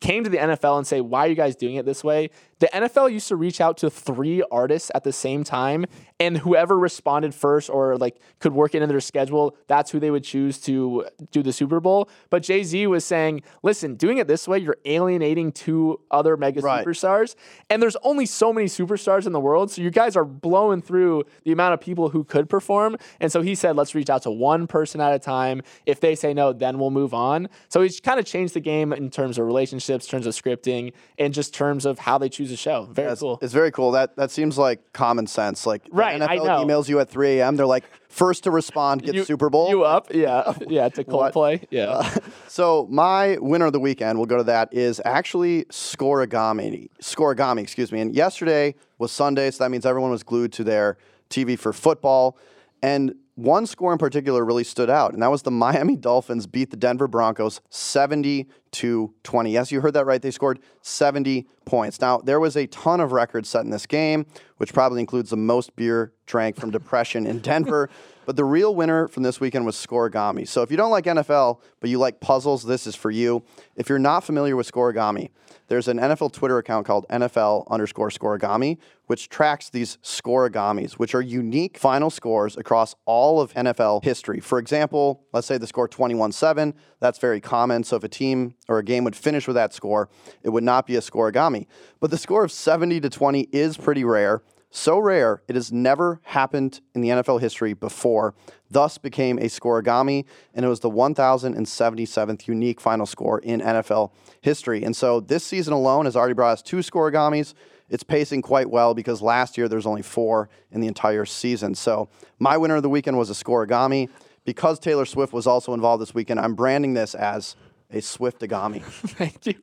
came 0.01 0.23
to 0.25 0.29
the 0.29 0.37
NFL 0.37 0.77
and 0.77 0.85
say, 0.85 0.99
why 0.99 1.25
are 1.25 1.29
you 1.29 1.35
guys 1.35 1.55
doing 1.55 1.75
it 1.75 1.85
this 1.85 2.03
way? 2.03 2.29
The 2.59 2.67
NFL 2.73 3.11
used 3.11 3.27
to 3.27 3.35
reach 3.35 3.59
out 3.59 3.77
to 3.77 3.89
three 3.89 4.41
artists 4.49 4.89
at 4.95 5.03
the 5.03 5.11
same 5.11 5.43
time, 5.43 5.85
and 6.19 6.37
whoever 6.37 6.79
responded 6.79 7.35
first 7.35 7.69
or 7.69 7.97
like 7.97 8.17
could 8.39 8.53
work 8.53 8.73
into 8.73 8.87
their 8.87 9.01
schedule, 9.01 9.57
that's 9.67 9.91
who 9.91 9.99
they 9.99 10.09
would 10.09 10.23
choose 10.23 10.59
to 10.61 11.05
do 11.31 11.43
the 11.43 11.51
Super 11.51 11.81
Bowl. 11.81 12.09
But 12.29 12.43
Jay 12.43 12.63
Z 12.63 12.87
was 12.87 13.03
saying, 13.03 13.41
listen, 13.63 13.95
doing 13.95 14.19
it 14.19 14.27
this 14.27 14.47
way, 14.47 14.59
you're 14.59 14.77
alienating 14.85 15.51
two 15.51 15.99
other 16.09 16.37
mega 16.37 16.61
Right. 16.61 16.85
superstars, 16.85 17.35
and 17.69 17.81
there's 17.81 17.97
only 18.03 18.25
so 18.25 18.53
many 18.53 18.67
superstars 18.67 19.25
in 19.25 19.33
the 19.33 19.39
world, 19.41 19.71
so 19.71 19.81
you 19.81 19.91
guys 19.91 20.15
are 20.15 20.23
blowing 20.25 20.81
through 20.81 21.25
the 21.43 21.51
amount 21.51 21.73
of 21.73 21.81
people 21.81 22.09
who 22.09 22.23
could 22.23 22.49
perform. 22.49 22.95
And 23.19 23.31
so 23.31 23.41
he 23.41 23.55
said, 23.55 23.75
let's 23.75 23.93
reach 23.93 24.09
out 24.09 24.23
to 24.23 24.31
one 24.31 24.67
person 24.67 25.01
at 25.01 25.13
a 25.13 25.19
time. 25.19 25.61
If 25.85 25.99
they 25.99 26.15
say 26.15 26.33
no, 26.33 26.53
then 26.53 26.79
we'll 26.79 26.91
move 26.91 27.13
on. 27.13 27.49
So 27.67 27.81
he's 27.81 27.99
kind 27.99 28.19
of 28.19 28.25
changed 28.25 28.53
the 28.53 28.59
game 28.61 28.93
in 28.93 29.09
terms 29.09 29.37
of 29.37 29.45
relationships, 29.45 30.07
terms 30.07 30.25
of 30.25 30.33
scripting, 30.33 30.93
and 31.17 31.33
just 31.33 31.53
terms 31.53 31.85
of 31.85 31.99
how 31.99 32.17
they 32.17 32.29
choose 32.29 32.44
a 32.51 32.57
show. 32.57 32.85
Very 32.91 33.11
It's, 33.11 33.21
cool. 33.21 33.39
it's 33.41 33.53
very 33.53 33.71
cool. 33.71 33.91
That 33.91 34.15
that 34.17 34.31
seems 34.31 34.57
like 34.57 34.93
common 34.93 35.27
sense. 35.27 35.65
Like 35.65 35.83
Right, 35.91 36.21
I 36.21 36.37
NFL 36.37 36.45
know. 36.45 36.65
emails 36.65 36.87
you 36.89 36.99
at 36.99 37.09
3 37.09 37.39
a.m. 37.39 37.55
They're 37.55 37.65
like 37.65 37.83
first 38.09 38.43
to 38.45 38.51
respond 38.51 39.03
gets 39.03 39.15
You- 39.15 39.23
Super 39.25 39.49
Bowl. 39.49 39.69
You 39.69 39.83
up? 39.83 40.13
Yeah, 40.13 40.53
yeah. 40.67 40.89
To 40.89 41.03
What? 41.03 41.33
Coldplay. 41.33 41.65
Yeah. 41.69 41.89
Uh, 41.89 42.09
so 42.47 42.87
my 42.89 43.37
winner 43.39 43.65
of 43.65 43.73
the 43.73 43.79
weekend, 43.79 44.17
we'll 44.17 44.25
go 44.25 44.37
to 44.37 44.43
that, 44.45 44.73
is 44.73 45.01
actually 45.05 45.65
Scorigami. 45.65 46.89
Scorigami, 47.01 47.61
excuse 47.61 47.91
me. 47.91 48.01
And 48.01 48.15
yesterday 48.15 48.75
was 48.97 49.11
Sunday, 49.11 49.51
so 49.51 49.63
that 49.63 49.69
means 49.71 49.85
everyone 49.85 50.11
was 50.11 50.23
glued 50.23 50.53
to 50.53 50.63
their 50.63 50.97
TV 51.29 51.57
for 51.57 51.73
football. 51.73 52.37
And 52.81 53.15
one 53.35 53.65
score 53.65 53.91
in 53.91 53.97
particular 53.97 54.45
really 54.45 54.63
stood 54.63 54.89
out, 54.89 55.13
and 55.13 55.21
that 55.21 55.31
was 55.31 55.41
the 55.41 55.51
Miami 55.65 55.95
Dolphins 55.97 56.47
beat 56.47 56.71
the 56.71 56.77
Denver 56.77 57.07
Broncos 57.07 57.59
70 57.69 58.47
to 58.75 59.13
20. 59.23 59.51
Yes, 59.51 59.71
you 59.71 59.81
heard 59.81 59.93
that 59.93 60.05
right. 60.05 60.21
They 60.21 60.31
scored 60.31 60.59
70 60.81 61.47
points. 61.65 61.99
Now, 61.99 62.19
there 62.19 62.39
was 62.39 62.55
a 62.55 62.67
ton 62.67 62.99
of 62.99 63.11
records 63.11 63.49
set 63.49 63.63
in 63.63 63.71
this 63.71 63.85
game, 63.85 64.25
which 64.57 64.73
probably 64.73 65.01
includes 65.01 65.29
the 65.29 65.37
most 65.37 65.75
beer 65.75 66.13
drank 66.25 66.55
from 66.55 66.71
depression 66.71 67.25
in 67.25 67.39
Denver. 67.39 67.89
But 68.25 68.35
the 68.35 68.43
real 68.43 68.73
winner 68.73 69.07
from 69.07 69.23
this 69.23 69.39
weekend 69.39 69.65
was 69.65 69.75
Scorigami. 69.75 70.47
So 70.47 70.63
if 70.63 70.71
you 70.71 70.77
don't 70.77 70.89
like 70.89 71.05
NFL, 71.05 71.59
but 71.79 71.89
you 71.89 71.99
like 71.99 72.19
puzzles, 72.19 72.63
this 72.63 72.87
is 72.87 72.95
for 72.95 73.11
you. 73.11 73.43
If 73.75 73.87
you're 73.87 73.99
not 73.99 74.23
familiar 74.23 74.55
with 74.55 74.71
Scorigami, 74.71 75.29
there's 75.67 75.87
an 75.87 75.97
NFL 75.97 76.33
Twitter 76.33 76.57
account 76.57 76.85
called 76.85 77.07
NFL 77.09 77.67
underscore 77.69 78.09
Scorigami, 78.09 78.77
which 79.07 79.29
tracks 79.29 79.69
these 79.69 79.97
scorigamis, 80.03 80.93
which 80.93 81.15
are 81.15 81.21
unique 81.21 81.77
final 81.77 82.09
scores 82.09 82.57
across 82.57 82.95
all 83.05 83.41
of 83.41 83.53
NFL 83.53 84.03
history. 84.03 84.39
For 84.39 84.59
example, 84.59 85.23
let's 85.33 85.47
say 85.47 85.57
the 85.57 85.67
score 85.67 85.87
21 85.87 86.31
7. 86.31 86.73
That's 86.99 87.19
very 87.19 87.41
common. 87.41 87.83
So 87.83 87.95
if 87.95 88.03
a 88.03 88.09
team 88.09 88.55
or 88.67 88.79
a 88.79 88.83
game 88.83 89.03
would 89.03 89.15
finish 89.15 89.47
with 89.47 89.55
that 89.55 89.73
score, 89.73 90.09
it 90.43 90.49
would 90.49 90.63
not 90.63 90.87
be 90.87 90.95
a 90.95 91.01
scorigami. 91.01 91.67
But 91.99 92.11
the 92.11 92.17
score 92.17 92.43
of 92.43 92.51
70 92.51 93.01
to 93.01 93.09
20 93.09 93.41
is 93.51 93.77
pretty 93.77 94.03
rare. 94.03 94.41
So 94.71 94.99
rare, 94.99 95.41
it 95.47 95.55
has 95.55 95.71
never 95.71 96.19
happened 96.23 96.81
in 96.93 96.99
the 96.99 97.07
NFL 97.07 97.39
history 97.39 97.73
before, 97.73 98.33
thus 98.69 98.97
became 98.97 99.37
a 99.37 99.43
scorigami, 99.43 100.25
and 100.53 100.65
it 100.65 100.67
was 100.67 100.81
the 100.81 100.89
1,077th 100.89 102.47
unique 102.47 102.81
final 102.81 103.05
score 103.05 103.39
in 103.39 103.61
NFL 103.61 104.11
history. 104.41 104.83
And 104.83 104.93
so 104.93 105.21
this 105.21 105.45
season 105.45 105.71
alone 105.71 106.03
has 106.05 106.17
already 106.17 106.33
brought 106.33 106.51
us 106.53 106.61
two 106.61 106.77
scorigamis. 106.77 107.53
It's 107.89 108.03
pacing 108.03 108.41
quite 108.41 108.69
well 108.69 108.93
because 108.93 109.21
last 109.21 109.57
year 109.57 109.69
there's 109.69 109.85
only 109.85 110.01
four 110.01 110.49
in 110.71 110.81
the 110.81 110.87
entire 110.87 111.25
season. 111.25 111.73
So 111.75 112.09
my 112.37 112.57
winner 112.57 112.75
of 112.75 112.83
the 112.83 112.89
weekend 112.89 113.17
was 113.17 113.29
a 113.29 113.33
scorigami. 113.33 114.09
Because 114.45 114.77
Taylor 114.77 115.05
Swift 115.05 115.33
was 115.33 115.47
also 115.47 115.73
involved 115.73 116.01
this 116.01 116.13
weekend, 116.13 116.39
I'm 116.39 116.53
branding 116.53 116.93
this 116.93 117.15
as 117.15 117.55
a 117.95 118.01
swift 118.01 118.41
agami. 118.41 118.83
Thank 118.83 119.45
you. 119.45 119.53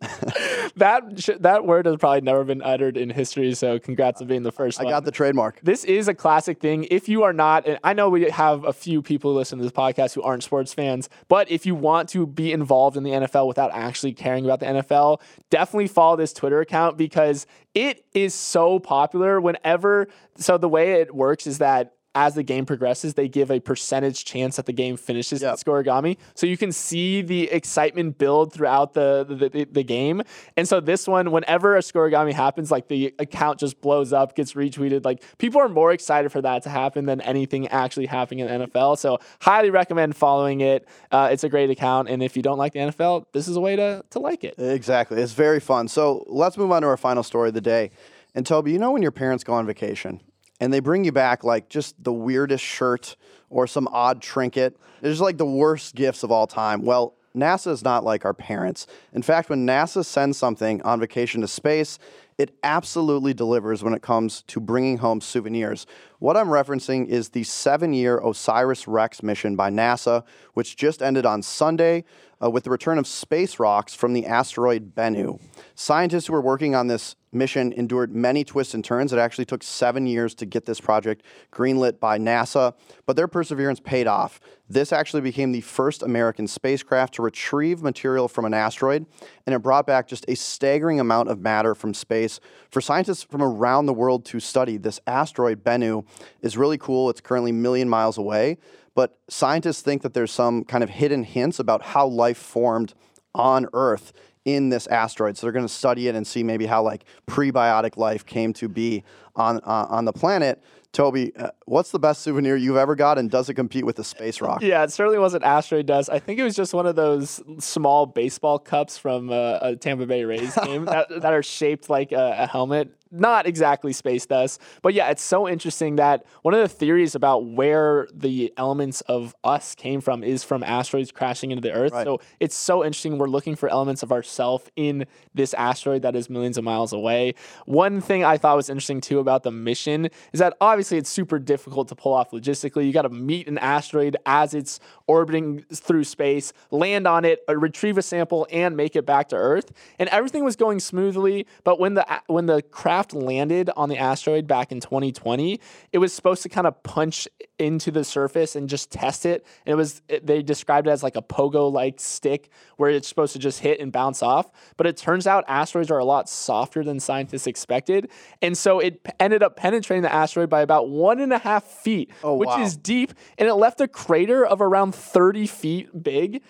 that 0.76 1.20
sh- 1.20 1.38
that 1.40 1.66
word 1.66 1.86
has 1.86 1.96
probably 1.96 2.22
never 2.22 2.44
been 2.44 2.62
uttered 2.62 2.96
in 2.96 3.10
history. 3.10 3.54
So 3.54 3.78
congrats 3.78 4.20
on 4.20 4.26
being 4.26 4.42
the 4.42 4.50
first. 4.50 4.80
I 4.80 4.84
one. 4.84 4.92
got 4.92 5.04
the 5.04 5.10
trademark. 5.10 5.60
This 5.62 5.84
is 5.84 6.08
a 6.08 6.14
classic 6.14 6.58
thing. 6.58 6.86
If 6.90 7.08
you 7.08 7.22
are 7.24 7.32
not, 7.32 7.66
and 7.66 7.78
I 7.84 7.92
know 7.92 8.08
we 8.08 8.30
have 8.30 8.64
a 8.64 8.72
few 8.72 9.02
people 9.02 9.32
who 9.32 9.36
listen 9.36 9.58
to 9.58 9.62
this 9.62 9.72
podcast 9.72 10.14
who 10.14 10.22
aren't 10.22 10.42
sports 10.42 10.72
fans, 10.72 11.08
but 11.28 11.50
if 11.50 11.66
you 11.66 11.74
want 11.74 12.08
to 12.10 12.26
be 12.26 12.52
involved 12.52 12.96
in 12.96 13.02
the 13.02 13.10
NFL 13.10 13.46
without 13.46 13.70
actually 13.72 14.14
caring 14.14 14.44
about 14.46 14.60
the 14.60 14.66
NFL, 14.66 15.20
definitely 15.50 15.88
follow 15.88 16.16
this 16.16 16.32
Twitter 16.32 16.60
account 16.60 16.96
because 16.96 17.46
it 17.74 18.04
is 18.14 18.34
so 18.34 18.78
popular 18.78 19.40
whenever. 19.40 20.08
So 20.36 20.56
the 20.56 20.68
way 20.68 20.92
it 21.00 21.14
works 21.14 21.46
is 21.46 21.58
that 21.58 21.94
as 22.14 22.35
the 22.35 22.42
game 22.42 22.66
progresses, 22.66 23.14
they 23.14 23.28
give 23.28 23.50
a 23.50 23.59
percentage 23.61 24.25
chance 24.25 24.57
that 24.57 24.66
the 24.66 24.73
game 24.73 24.97
finishes 24.97 25.40
Yep. 25.42 25.52
in 25.52 25.57
scorigami. 25.57 26.18
So 26.35 26.46
you 26.46 26.57
can 26.57 26.70
see 26.72 27.22
the 27.22 27.51
excitement 27.51 28.18
build 28.18 28.53
throughout 28.53 28.92
the, 28.92 29.25
the, 29.29 29.48
the, 29.48 29.64
the 29.64 29.83
game. 29.83 30.22
And 30.57 30.68
so 30.68 30.81
this 30.81 31.09
one, 31.09 31.31
whenever 31.31 31.77
a 31.77 31.81
scorigami 31.81 32.33
happens, 32.33 32.70
like 32.70 32.88
the 32.88 33.14
account 33.18 33.59
just 33.61 33.81
blows 33.81 34.12
up, 34.12 34.37
gets 34.37 34.53
retweeted. 34.53 35.05
Like 35.05 35.22
people 35.38 35.61
are 35.61 35.68
more 35.68 35.92
excited 35.92 36.31
for 36.31 36.42
that 36.42 36.62
to 36.64 36.68
happen 36.68 37.07
than 37.07 37.20
anything 37.22 37.68
actually 37.68 38.07
happening 38.07 38.46
in 38.46 38.61
the 38.61 38.66
NFL. 38.66 38.98
So 38.98 39.18
highly 39.40 39.70
recommend 39.70 40.14
following 40.14 40.61
it. 40.61 40.87
Uh, 41.11 41.31
it's 41.33 41.44
a 41.44 41.48
great 41.48 41.70
account. 41.70 42.09
And 42.11 42.22
if 42.22 42.37
you 42.37 42.42
don't 42.42 42.59
like 42.59 42.72
the 42.75 42.81
NFL, 42.81 43.25
this 43.33 43.48
is 43.48 43.57
a 43.57 43.61
way 43.61 43.77
to, 43.77 44.05
to 44.11 44.18
like 44.18 44.44
it. 44.44 44.55
Exactly. 44.59 45.20
It's 45.20 45.33
very 45.33 45.61
fun. 45.61 45.88
So 45.88 46.25
let's 46.29 46.59
move 46.59 46.70
on 46.72 46.83
to 46.83 46.88
our 46.88 46.96
final 46.96 47.22
story 47.22 47.48
of 47.48 47.55
the 47.55 47.61
day. 47.62 47.90
And 48.35 48.46
Toby, 48.46 48.72
you 48.72 48.79
know 48.79 48.90
when 48.92 49.03
your 49.03 49.11
parents 49.12 49.44
go 49.44 49.53
on 49.55 49.66
vacation 49.66 50.20
and 50.62 50.72
they 50.72 50.79
bring 50.79 51.05
you 51.05 51.11
back 51.11 51.42
like 51.42 51.68
just 51.68 52.03
the 52.05 52.12
weirdest 52.12 52.62
shirt 52.62 53.16
or 53.51 53.66
some 53.66 53.88
odd 53.90 54.22
trinket? 54.22 54.77
It's 55.01 55.11
just 55.11 55.20
like 55.20 55.37
the 55.37 55.44
worst 55.44 55.96
gifts 55.96 56.22
of 56.22 56.31
all 56.31 56.46
time. 56.46 56.83
Well, 56.83 57.16
NASA 57.35 57.72
is 57.72 57.83
not 57.83 58.05
like 58.05 58.25
our 58.25 58.33
parents. 58.33 58.87
In 59.12 59.22
fact, 59.22 59.51
when 59.51 59.66
NASA 59.66 60.05
sends 60.05 60.38
something 60.38 60.81
on 60.83 61.01
vacation 61.01 61.40
to 61.40 61.48
space, 61.48 61.98
it 62.38 62.55
absolutely 62.62 63.35
delivers 63.35 63.83
when 63.83 63.92
it 63.92 64.03
comes 64.03 64.42
to 64.42 64.61
bringing 64.61 64.98
home 64.98 65.20
souvenirs. 65.20 65.85
What 66.20 66.37
I'm 66.37 66.46
referencing 66.48 67.09
is 67.09 67.31
the 67.31 67.42
seven 67.42 67.92
year 67.92 68.20
OSIRIS 68.20 68.87
REx 68.87 69.20
mission 69.20 69.57
by 69.57 69.68
NASA, 69.68 70.22
which 70.55 70.77
just 70.77 71.03
ended 71.03 71.27
on 71.27 71.42
Sunday 71.42 72.05
uh, 72.40 72.51
with 72.51 72.62
the 72.62 72.70
return 72.70 72.98
of 72.98 73.09
space 73.09 73.59
rocks 73.59 73.94
from 73.94 74.12
the 74.12 74.27
asteroid 74.27 74.94
Bennu. 74.94 75.40
Scientists 75.75 76.29
who 76.29 76.35
were 76.35 76.40
working 76.40 76.77
on 76.77 76.87
this 76.87 77.16
mission 77.33 77.73
endured 77.73 78.14
many 78.14 78.45
twists 78.45 78.75
and 78.75 78.85
turns. 78.85 79.12
It 79.12 79.18
actually 79.18 79.47
took 79.47 79.62
seven 79.62 80.07
years 80.07 80.35
to 80.37 80.47
get 80.47 80.66
this 80.66 80.81
project 80.81 81.25
greenlit 81.51 81.99
by 81.99 82.18
NASA, 82.18 82.75
but 83.07 83.16
their 83.16 83.29
perseverance 83.29 83.81
paid 83.81 84.07
off. 84.07 84.40
This 84.68 84.92
actually 84.92 85.23
became 85.23 85.53
the 85.53 85.61
first 85.61 86.03
American 86.03 86.47
spacecraft 86.47 87.14
to 87.14 87.23
retrieve 87.23 87.83
material 87.83 88.29
from 88.29 88.45
an 88.45 88.55
asteroid, 88.55 89.07
and 89.47 89.55
it 89.55 89.59
brought 89.59 89.87
back 89.87 90.07
just 90.07 90.25
a 90.29 90.37
staggering 90.37 91.01
amount 91.01 91.29
of 91.29 91.40
matter 91.40 91.75
from 91.75 91.95
space. 91.95 92.40
For 92.71 92.81
scientists 92.81 93.23
from 93.23 93.42
around 93.42 93.87
the 93.87 93.95
world 93.95 94.25
to 94.27 94.40
study, 94.40 94.77
this 94.77 95.01
asteroid 95.07 95.64
Bennu 95.64 96.05
is 96.40 96.57
really 96.57 96.79
cool. 96.79 97.11
It's 97.11 97.21
currently 97.21 97.51
a 97.51 97.55
million 97.55 97.88
miles 97.88 98.18
away, 98.18 98.59
but 98.95 99.18
scientists 99.29 99.83
think 99.83 100.03
that 100.03 100.14
there's 100.14 100.33
some 100.33 100.64
kind 100.64 100.85
of 100.85 100.90
hidden 100.90 101.25
hints 101.25 101.59
about 101.59 101.83
how 101.83 102.07
life 102.07 102.38
formed 102.38 102.95
on 103.35 103.66
Earth 103.73 104.12
in 104.44 104.68
this 104.68 104.87
asteroid. 104.88 105.37
So 105.37 105.46
they're 105.46 105.52
going 105.52 105.66
to 105.66 105.72
study 105.72 106.09
it 106.09 106.14
and 106.14 106.26
see 106.26 106.42
maybe 106.42 106.66
how 106.66 106.83
like 106.83 107.05
prebiotic 107.28 107.96
life 107.96 108.26
came 108.26 108.52
to 108.55 108.68
be 108.68 109.05
on 109.37 109.61
uh, 109.64 109.87
on 109.88 110.05
the 110.05 110.12
planet. 110.12 110.62
Toby, 110.92 111.35
uh, 111.37 111.50
what's 111.64 111.90
the 111.90 111.98
best 111.98 112.20
souvenir 112.20 112.55
you've 112.55 112.76
ever 112.76 112.94
got, 112.94 113.18
and 113.18 113.31
does 113.31 113.48
it 113.48 113.55
compete 113.55 113.87
with 113.87 113.96
the 113.96 114.05
space 114.05 114.42
rock? 114.42 114.62
Yeah, 114.62 114.85
it 114.85 114.92
certainly 114.92 115.18
wasn't 115.18 115.42
asteroid 115.42 115.87
dust. 115.87 116.11
I 116.11 116.18
think 116.18 116.38
it 116.38 116.44
was 116.44 116.55
just 116.55 116.74
one 116.74 116.87
of 116.87 116.96
those 116.96 117.40
small 117.59 118.05
baseball 118.05 118.59
cups 118.59 118.98
from 118.98 119.31
uh, 119.31 119.59
a 119.62 119.76
Tampa 119.76 120.05
Bay 120.05 120.24
Rays 120.24 120.55
game 120.64 120.85
that, 120.85 121.09
that 121.09 121.33
are 121.33 121.42
shaped 121.42 121.88
like 121.88 122.12
a, 122.12 122.37
a 122.40 122.46
helmet. 122.46 122.94
Not 123.12 123.46
exactly 123.46 123.92
space 123.92 124.25
dust, 124.25 124.61
but 124.81 124.94
yeah, 124.94 125.11
it's 125.11 125.22
so 125.22 125.46
interesting 125.46 125.96
that 125.96 126.25
one 126.40 126.55
of 126.55 126.61
the 126.61 126.68
theories 126.68 127.14
about 127.14 127.44
where 127.44 128.09
the 128.12 128.53
elements 128.57 129.03
of 129.03 129.35
us 129.44 129.75
came 129.75 130.01
from 130.01 130.25
is 130.25 130.42
from 130.42 130.62
asteroids 130.62 131.12
crashing 131.12 131.51
into 131.51 131.61
the 131.61 131.72
Earth. 131.72 131.92
Right. 131.92 132.05
So 132.05 132.20
it's 132.40 132.57
so 132.57 132.83
interesting. 132.83 133.18
We're 133.18 133.29
looking 133.29 133.55
for 133.55 133.68
elements 133.68 134.03
of 134.03 134.12
ourself 134.12 134.70
in 134.77 135.05
this 135.35 135.53
asteroid 135.55 136.03
that 136.03 136.16
is 136.16 136.31
millions 136.31 136.57
of 136.57 136.64
miles 136.64 136.92
away. 136.94 137.35
One 137.66 138.01
thing 138.01 138.25
I 138.25 138.38
thought 138.38 138.57
was 138.57 138.70
interesting 138.70 139.03
too 139.03 139.18
about 139.18 139.42
the 139.42 139.51
mission 139.51 140.09
is 140.33 140.40
that 140.40 140.57
obviously 140.61 140.96
it's 140.96 141.11
super 141.11 141.38
difficult 141.38 141.88
to 141.88 141.94
pull 141.94 142.14
off 142.14 142.31
logistically. 142.31 142.87
You 142.87 142.92
got 142.92 143.03
to 143.03 143.11
meet 143.11 143.46
an 143.46 143.59
asteroid 143.59 144.16
as 144.25 144.55
it's 144.55 144.81
orbiting 145.07 145.64
through 145.72 146.05
space, 146.05 146.53
land 146.70 147.07
on 147.07 147.25
it, 147.25 147.40
uh, 147.48 147.57
retrieve 147.57 147.98
a 147.98 148.03
sample, 148.03 148.46
and 148.51 148.77
make 148.77 148.96
it 148.96 149.05
back 149.05 149.29
to 149.29 149.37
Earth. 149.37 149.70
And 149.98 150.09
everything 150.09 150.44
was 150.44 150.57
going 150.57 150.81
smoothly. 150.81 151.46
But 151.64 151.79
when 151.79 151.94
the 151.94 152.07
when 152.27 152.46
the 152.46 152.62
craft 152.62 153.01
landed 153.12 153.70
on 153.76 153.88
the 153.88 153.98
asteroid 153.98 154.46
back 154.46 154.70
in 154.70 154.80
2020, 154.80 155.60
it 155.92 155.98
was 155.98 156.12
supposed 156.12 156.42
to 156.44 156.48
kind 156.48 156.66
of 156.66 156.82
punch 156.82 157.26
into 157.58 157.90
the 157.90 158.04
surface 158.04 158.56
and 158.56 158.68
just 158.68 158.90
test 158.90 159.26
it. 159.26 159.46
And 159.66 159.72
it 159.72 159.76
was 159.76 160.02
they 160.22 160.42
described 160.42 160.86
it 160.86 160.90
as 160.90 161.02
like 161.02 161.16
a 161.16 161.22
pogo 161.22 161.72
like 161.72 161.98
stick 162.00 162.50
where 162.76 162.90
it's 162.90 163.08
supposed 163.08 163.32
to 163.32 163.38
just 163.38 163.60
hit 163.60 163.80
and 163.80 163.92
bounce 163.92 164.22
off. 164.22 164.50
But 164.76 164.86
it 164.86 164.96
turns 164.96 165.26
out 165.26 165.44
asteroids 165.48 165.90
are 165.90 165.98
a 165.98 166.04
lot 166.04 166.28
softer 166.28 166.84
than 166.84 167.00
scientists 167.00 167.46
expected, 167.46 168.10
and 168.40 168.56
so 168.56 168.78
it 168.78 169.06
ended 169.18 169.42
up 169.42 169.56
penetrating 169.56 170.02
the 170.02 170.12
asteroid 170.12 170.48
by 170.48 170.60
about 170.60 170.88
one 170.88 171.20
and 171.20 171.32
a 171.32 171.38
half 171.38 171.64
feet, 171.64 172.10
oh, 172.22 172.34
which 172.36 172.48
wow. 172.48 172.62
is 172.62 172.76
deep, 172.76 173.12
and 173.38 173.48
it 173.48 173.54
left 173.54 173.80
a 173.80 173.88
crater 173.88 174.44
of 174.44 174.60
around 174.60 174.94
30 174.94 175.46
feet 175.46 176.02
big. 176.02 176.42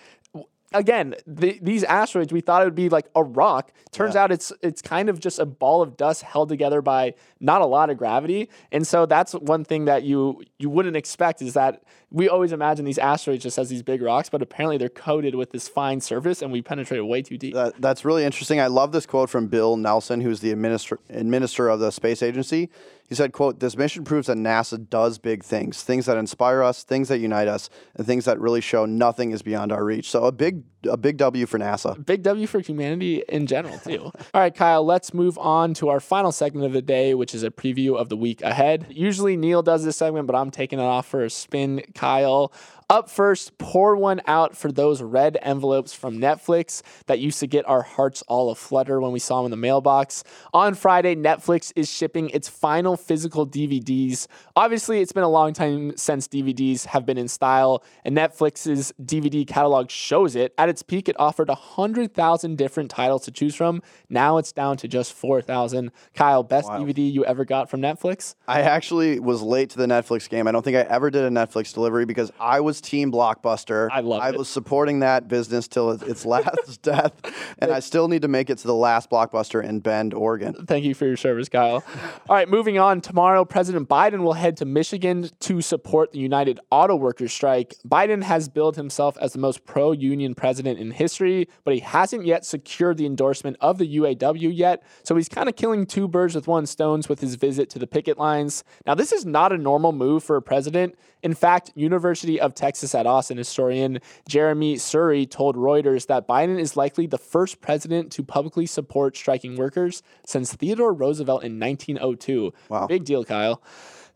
Again, 0.73 1.15
the, 1.27 1.59
these 1.61 1.83
asteroids, 1.83 2.33
we 2.33 2.41
thought 2.41 2.61
it 2.61 2.65
would 2.65 2.75
be 2.75 2.89
like 2.89 3.07
a 3.15 3.23
rock. 3.23 3.71
Turns 3.91 4.15
out 4.15 4.31
it's 4.31 4.51
it's 4.61 4.81
kind 4.81 5.09
of 5.09 5.19
just 5.19 5.39
a 5.39 5.45
ball 5.45 5.81
of 5.81 5.97
dust 5.97 6.23
held 6.23 6.49
together 6.49 6.81
by 6.81 7.13
not 7.39 7.61
a 7.61 7.65
lot 7.65 7.89
of 7.89 7.97
gravity. 7.97 8.49
And 8.71 8.85
so 8.85 9.05
that's 9.05 9.33
one 9.33 9.63
thing 9.63 9.85
that 9.85 10.03
you 10.03 10.43
you 10.57 10.69
wouldn't 10.69 10.95
expect 10.95 11.41
is 11.41 11.53
that 11.53 11.83
we 12.13 12.29
always 12.29 12.51
imagine 12.51 12.85
these 12.85 12.99
asteroids 12.99 13.43
just 13.43 13.57
as 13.57 13.69
these 13.69 13.81
big 13.81 14.01
rocks, 14.01 14.29
but 14.29 14.41
apparently 14.41 14.77
they're 14.77 14.87
coated 14.89 15.33
with 15.33 15.51
this 15.51 15.67
fine 15.67 15.99
surface, 15.99 16.43
and 16.43 16.51
we 16.51 16.61
penetrated 16.61 17.05
way 17.05 17.23
too 17.23 17.37
deep. 17.39 17.55
That, 17.55 17.81
that's 17.81 18.05
really 18.05 18.23
interesting. 18.23 18.59
I 18.59 18.67
love 18.67 18.91
this 18.91 19.07
quote 19.07 19.31
from 19.31 19.47
Bill 19.47 19.77
Nelson, 19.77 20.21
who's 20.21 20.39
the 20.39 20.53
administr- 20.53 20.99
administrator 21.09 21.69
of 21.69 21.79
the 21.79 21.91
space 21.91 22.21
agency. 22.21 22.69
He 23.13 23.15
said, 23.15 23.31
quote, 23.31 23.59
this 23.59 23.77
mission 23.77 24.03
proves 24.03 24.25
that 24.25 24.37
NASA 24.37 24.89
does 24.89 25.19
big 25.19 25.43
things, 25.43 25.83
things 25.83 26.07
that 26.07 26.17
inspire 26.17 26.63
us, 26.63 26.81
things 26.83 27.09
that 27.09 27.19
unite 27.19 27.47
us, 27.47 27.69
and 27.93 28.07
things 28.07 28.25
that 28.25 28.39
really 28.39 28.59
show 28.59 28.87
nothing 28.87 29.29
is 29.29 29.43
beyond 29.43 29.71
our 29.71 29.85
reach. 29.85 30.09
So 30.09 30.23
a 30.23 30.31
big 30.31 30.63
a 30.89 30.97
big 30.97 31.17
W 31.17 31.45
for 31.45 31.59
NASA. 31.59 32.03
Big 32.05 32.23
W 32.23 32.47
for 32.47 32.59
humanity 32.59 33.23
in 33.29 33.47
general, 33.47 33.77
too. 33.77 34.11
All 34.33 34.41
right, 34.41 34.53
Kyle, 34.53 34.83
let's 34.83 35.13
move 35.13 35.37
on 35.37 35.73
to 35.75 35.89
our 35.89 35.99
final 35.99 36.31
segment 36.31 36.65
of 36.65 36.73
the 36.73 36.81
day, 36.81 37.13
which 37.13 37.33
is 37.33 37.43
a 37.43 37.51
preview 37.51 37.95
of 37.95 38.09
the 38.09 38.17
week 38.17 38.41
ahead. 38.41 38.87
Usually 38.89 39.37
Neil 39.37 39.61
does 39.61 39.85
this 39.85 39.95
segment, 39.95 40.27
but 40.27 40.35
I'm 40.35 40.51
taking 40.51 40.79
it 40.79 40.83
off 40.83 41.07
for 41.07 41.23
a 41.23 41.29
spin, 41.29 41.83
Kyle. 41.95 42.51
Up 42.89 43.09
first, 43.09 43.57
pour 43.57 43.95
one 43.95 44.21
out 44.27 44.55
for 44.55 44.71
those 44.71 45.01
red 45.01 45.37
envelopes 45.41 45.93
from 45.93 46.17
Netflix 46.17 46.81
that 47.07 47.19
used 47.19 47.39
to 47.39 47.47
get 47.47 47.67
our 47.67 47.81
hearts 47.81 48.21
all 48.27 48.51
aflutter 48.51 48.99
when 48.99 49.11
we 49.11 49.19
saw 49.19 49.37
them 49.37 49.45
in 49.45 49.51
the 49.51 49.57
mailbox. 49.57 50.23
On 50.53 50.73
Friday, 50.73 51.15
Netflix 51.15 51.71
is 51.75 51.89
shipping 51.89 52.29
its 52.29 52.47
final 52.47 52.97
physical 52.97 53.47
DVDs. 53.47 54.27
Obviously, 54.55 55.01
it's 55.01 55.11
been 55.11 55.23
a 55.23 55.29
long 55.29 55.53
time 55.53 55.95
since 55.97 56.27
DVDs 56.27 56.85
have 56.85 57.05
been 57.05 57.17
in 57.17 57.27
style, 57.27 57.83
and 58.03 58.15
Netflix's 58.15 58.93
DVD 59.01 59.47
catalog 59.47 59.89
shows 59.89 60.35
it. 60.35 60.53
At 60.57 60.69
its 60.69 60.83
peak, 60.83 61.07
it 61.07 61.15
offered 61.17 61.47
100,000 61.47 62.57
different 62.57 62.91
titles 62.91 63.23
to 63.25 63.31
choose 63.31 63.55
from. 63.55 63.81
Now 64.09 64.37
it's 64.37 64.51
down 64.51 64.77
to 64.77 64.87
just 64.87 65.13
4,000. 65.13 65.91
Kyle, 66.13 66.43
best 66.43 66.67
Wild. 66.67 66.87
DVD 66.87 67.11
you 67.11 67.25
ever 67.25 67.45
got 67.45 67.69
from 67.69 67.81
Netflix? 67.81 68.35
I 68.47 68.61
actually 68.61 69.19
was 69.19 69.41
late 69.41 69.69
to 69.71 69.77
the 69.77 69.87
Netflix 69.87 70.29
game. 70.29 70.47
I 70.47 70.51
don't 70.51 70.63
think 70.63 70.77
I 70.77 70.81
ever 70.81 71.09
did 71.09 71.23
a 71.23 71.29
Netflix 71.29 71.73
delivery 71.73 72.05
because 72.05 72.31
I 72.39 72.59
was 72.59 72.72
team 72.81 73.11
Blockbuster. 73.11 73.89
I 73.91 73.99
love 73.99 74.21
I 74.21 74.29
it. 74.29 74.37
was 74.37 74.47
supporting 74.49 74.99
that 74.99 75.27
business 75.27 75.67
till 75.67 75.91
its- 75.91 76.25
last 76.33 76.81
death, 76.81 77.13
and 77.59 77.71
I 77.71 77.79
still 77.79 78.07
need 78.07 78.21
to 78.21 78.27
make 78.27 78.49
it 78.49 78.59
to 78.59 78.67
the 78.67 78.75
last 78.75 79.09
Blockbuster 79.09 79.63
in 79.63 79.79
Bend, 79.81 80.13
Oregon. 80.13 80.65
Thank 80.65 80.85
you 80.85 80.95
for 80.95 81.05
your 81.05 81.17
service, 81.17 81.49
Kyle. 81.49 81.83
All 82.29 82.35
right, 82.35 82.47
moving 82.47 82.79
on. 82.79 83.01
Tomorrow, 83.01 83.43
President 83.45 83.89
Biden 83.89 84.23
will 84.23 84.33
head 84.33 84.55
to 84.57 84.65
Michigan 84.65 85.29
to 85.41 85.61
support 85.61 86.13
the 86.13 86.19
United 86.19 86.59
Auto 86.71 86.95
Workers 86.95 87.33
strike. 87.33 87.75
Biden 87.85 88.23
has 88.23 88.47
billed 88.47 88.77
himself 88.77 89.17
as 89.19 89.33
the 89.33 89.39
most 89.39 89.65
pro 89.65 89.91
union 89.91 90.35
president 90.35 90.79
in 90.79 90.91
history, 90.91 91.49
but 91.65 91.73
he 91.73 91.81
hasn't 91.81 92.25
yet 92.25 92.45
secured 92.45 92.97
the 92.97 93.05
endorsement 93.05 93.57
of 93.59 93.77
the 93.77 93.97
UAW 93.97 94.55
yet. 94.55 94.83
So 95.03 95.15
he's 95.15 95.29
kind 95.29 95.49
of 95.49 95.55
killing 95.57 95.85
two 95.85 96.07
birds 96.07 96.33
with 96.33 96.47
one 96.47 96.65
stone 96.65 96.93
with 97.09 97.21
his 97.21 97.33
visit 97.35 97.71
to 97.71 97.79
the 97.79 97.87
picket 97.87 98.19
lines. 98.19 98.63
Now, 98.85 98.93
this 98.93 99.11
is 99.11 99.25
not 99.25 99.51
a 99.51 99.57
normal 99.57 99.91
move 99.91 100.23
for 100.23 100.35
a 100.35 100.41
president. 100.43 100.95
In 101.23 101.33
fact, 101.33 101.71
University 101.73 102.39
of 102.39 102.53
Texas 102.63 102.95
at 102.95 103.05
Austin 103.05 103.37
historian 103.37 103.99
Jeremi 104.29 104.75
Suri 104.75 105.29
told 105.29 105.57
Reuters 105.57 106.07
that 106.07 106.25
Biden 106.25 106.57
is 106.57 106.77
likely 106.77 107.05
the 107.05 107.17
first 107.17 107.59
president 107.59 108.09
to 108.13 108.23
publicly 108.23 108.65
support 108.65 109.17
striking 109.17 109.57
workers 109.57 110.01
since 110.25 110.53
Theodore 110.53 110.93
Roosevelt 110.93 111.43
in 111.43 111.59
1902. 111.59 112.53
Wow. 112.69 112.87
Big 112.87 113.03
deal, 113.03 113.25
Kyle. 113.25 113.61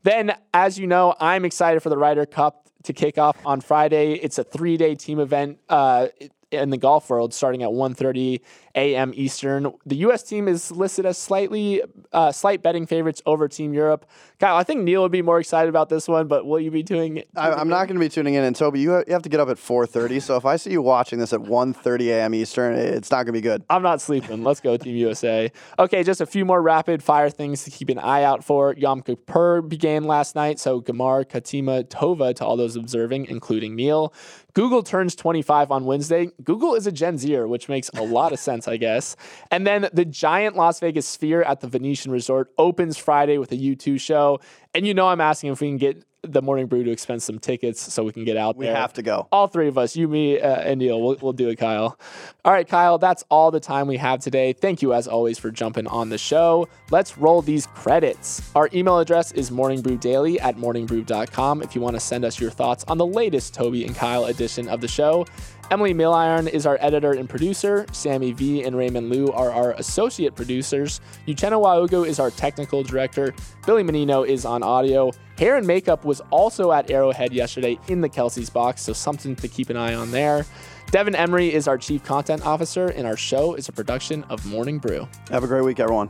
Then, 0.03 0.33
as 0.53 0.79
you 0.79 0.87
know, 0.87 1.13
I'm 1.19 1.43
excited 1.43 1.83
for 1.83 1.89
the 1.89 1.97
Ryder 1.97 2.25
Cup 2.25 2.69
to 2.83 2.93
kick 2.93 3.17
off 3.17 3.35
on 3.45 3.59
Friday. 3.59 4.13
It's 4.13 4.37
a 4.37 4.45
three-day 4.45 4.95
team 4.95 5.19
event 5.19 5.59
uh, 5.67 6.07
in 6.49 6.69
the 6.69 6.77
golf 6.77 7.09
world, 7.09 7.33
starting 7.33 7.63
at 7.63 7.69
1:30 7.69 8.39
a.m. 8.77 9.11
Eastern. 9.15 9.73
The 9.85 9.95
U.S. 9.97 10.23
team 10.23 10.47
is 10.47 10.71
listed 10.71 11.05
as 11.05 11.17
slightly 11.17 11.81
uh, 12.13 12.31
slight 12.31 12.61
betting 12.61 12.85
favorites 12.85 13.21
over 13.25 13.47
Team 13.47 13.73
Europe. 13.73 14.05
Kyle, 14.39 14.55
I 14.55 14.63
think 14.63 14.83
Neil 14.83 15.01
would 15.01 15.11
be 15.11 15.23
more 15.23 15.39
excited 15.39 15.67
about 15.67 15.89
this 15.89 16.07
one, 16.07 16.27
but 16.27 16.45
will 16.45 16.59
you 16.59 16.69
be 16.69 16.83
doing? 16.83 17.23
I, 17.35 17.51
I'm 17.51 17.67
not 17.67 17.87
going 17.87 17.95
to 17.95 17.99
be 17.99 18.07
tuning 18.07 18.35
in, 18.35 18.43
and 18.43 18.55
Toby, 18.55 18.79
you, 18.79 18.91
ha- 18.91 19.03
you 19.07 19.13
have 19.13 19.23
to 19.23 19.29
get 19.29 19.39
up 19.39 19.49
at 19.49 19.57
4:30. 19.57 20.21
So 20.21 20.37
if 20.37 20.45
I 20.45 20.55
see 20.55 20.71
you 20.71 20.81
watching 20.81 21.17
this 21.17 21.33
at 21.33 21.39
1:30 21.39 22.07
a.m. 22.09 22.35
Eastern, 22.35 22.75
it's 22.75 23.09
not 23.09 23.17
going 23.17 23.27
to 23.27 23.31
be 23.33 23.41
good. 23.41 23.63
I'm 23.69 23.81
not 23.81 23.99
sleeping. 23.99 24.43
Let's 24.43 24.61
go, 24.61 24.77
Team 24.77 24.95
USA. 24.95 25.51
Okay, 25.79 26.03
just 26.03 26.21
a 26.21 26.27
few 26.27 26.45
more 26.45 26.61
rapid 26.61 27.01
fire 27.01 27.31
things 27.31 27.63
to 27.63 27.71
keep 27.71 27.89
an 27.89 27.99
eye 27.99 28.23
out 28.23 28.43
for. 28.43 28.75
Yom 28.77 29.01
Kippur 29.01 29.61
began 29.63 30.03
last 30.03 30.35
night, 30.35 30.59
so 30.59 30.81
Gamar 30.81 31.25
Katima 31.25 31.83
Tova 31.83 32.35
to 32.35 32.45
all 32.45 32.55
those 32.55 32.75
observing, 32.75 33.25
including 33.25 33.75
Neil. 33.75 34.13
Google 34.53 34.81
turns 34.81 35.13
25 35.15 35.71
on 35.71 35.85
Wednesday. 35.85 36.29
Google 36.43 36.73
is 36.73 36.87
a 36.87 36.91
Gen 36.91 37.19
Zer, 37.19 37.47
which 37.47 37.69
makes 37.69 37.89
a 37.89 38.01
lot 38.01 38.33
of 38.33 38.39
sense, 38.39 38.66
I 38.67 38.77
guess. 38.77 39.15
And 39.51 39.65
then 39.65 39.89
the 39.93 40.05
giant 40.05 40.55
Las 40.55 40.79
Vegas 40.79 41.07
Sphere 41.07 41.41
at 41.43 41.61
the 41.61 41.67
Venetian 41.67 42.11
Resort 42.11 42.51
opens 42.57 42.97
Friday 42.97 43.37
with 43.37 43.51
a 43.51 43.57
U2 43.57 43.99
show. 43.99 44.39
And 44.73 44.85
you 44.85 44.93
know, 44.93 45.07
I'm 45.07 45.21
asking 45.21 45.51
if 45.51 45.61
we 45.61 45.67
can 45.69 45.77
get 45.77 46.03
the 46.23 46.41
Morning 46.41 46.65
Brew 46.65 46.83
to 46.83 46.91
expense 46.91 47.23
some 47.23 47.39
tickets 47.39 47.79
so 47.93 48.03
we 48.03 48.11
can 48.11 48.25
get 48.25 48.35
out 48.35 48.57
We 48.57 48.65
there. 48.65 48.75
have 48.75 48.91
to 48.93 49.01
go. 49.01 49.27
All 49.31 49.47
three 49.47 49.67
of 49.69 49.77
us, 49.77 49.95
you, 49.95 50.07
me, 50.09 50.39
uh, 50.41 50.47
and 50.55 50.79
Neil, 50.79 51.01
we'll, 51.01 51.15
we'll 51.21 51.31
do 51.31 51.47
it, 51.49 51.55
Kyle. 51.57 51.97
All 52.43 52.51
right, 52.51 52.67
Kyle, 52.67 52.97
that's 52.97 53.23
all 53.29 53.49
the 53.49 53.59
time 53.61 53.87
we 53.87 53.95
have 53.97 54.19
today. 54.19 54.51
Thank 54.51 54.81
you, 54.81 54.93
as 54.93 55.07
always, 55.07 55.37
for 55.37 55.51
jumping 55.51 55.87
on 55.87 56.09
the 56.09 56.17
show. 56.17 56.67
Let's 56.91 57.17
roll 57.17 57.41
these 57.41 57.67
credits. 57.67 58.41
Our 58.55 58.67
email 58.73 58.99
address 58.99 59.31
is 59.33 59.51
morningbrewdaily 59.51 60.41
at 60.41 60.57
morningbrew.com 60.57 61.61
if 61.61 61.75
you 61.75 61.81
want 61.81 61.95
to 61.95 61.99
send 61.99 62.25
us 62.25 62.39
your 62.41 62.51
thoughts 62.51 62.83
on 62.87 62.97
the 62.97 63.05
latest 63.05 63.53
Toby 63.53 63.85
and 63.85 63.95
Kyle 63.95 64.25
edition 64.25 64.67
of 64.67 64.81
the 64.81 64.87
show. 64.87 65.25
Emily 65.69 65.93
Milliron 65.93 66.47
is 66.47 66.65
our 66.65 66.77
editor 66.79 67.11
and 67.11 67.27
producer. 67.27 67.85
Sammy 67.91 68.31
V 68.31 68.63
and 68.63 68.73
Raymond 68.73 69.09
Liu 69.09 69.33
are 69.33 69.51
our 69.51 69.73
associate 69.73 70.33
producers. 70.33 71.01
Uchenna 71.27 71.61
Waugo 71.61 72.07
is 72.07 72.21
our 72.21 72.31
technical 72.31 72.83
director. 72.83 73.35
Billy 73.65 73.83
Menino 73.83 74.23
is 74.23 74.45
on 74.45 74.63
audio. 74.63 75.11
Hair 75.37 75.57
and 75.57 75.67
makeup 75.67 76.05
was 76.05 76.21
also 76.29 76.71
at 76.71 76.89
Arrowhead 76.89 77.33
yesterday 77.33 77.77
in 77.89 77.99
the 77.99 78.07
Kelce's 78.07 78.49
box, 78.49 78.81
so 78.81 78.93
something 78.93 79.35
to 79.35 79.49
keep 79.49 79.69
an 79.69 79.75
eye 79.75 79.93
on 79.93 80.09
there. 80.09 80.45
Devin 80.91 81.15
Emery 81.15 81.53
is 81.53 81.67
our 81.67 81.77
chief 81.77 82.01
content 82.01 82.45
officer, 82.45 82.87
and 82.87 83.05
our 83.05 83.17
show 83.17 83.55
is 83.55 83.67
a 83.67 83.73
production 83.73 84.23
of 84.29 84.45
Morning 84.45 84.79
Brew. 84.79 85.05
Have 85.31 85.43
a 85.43 85.47
great 85.47 85.65
week, 85.65 85.81
everyone. 85.81 86.09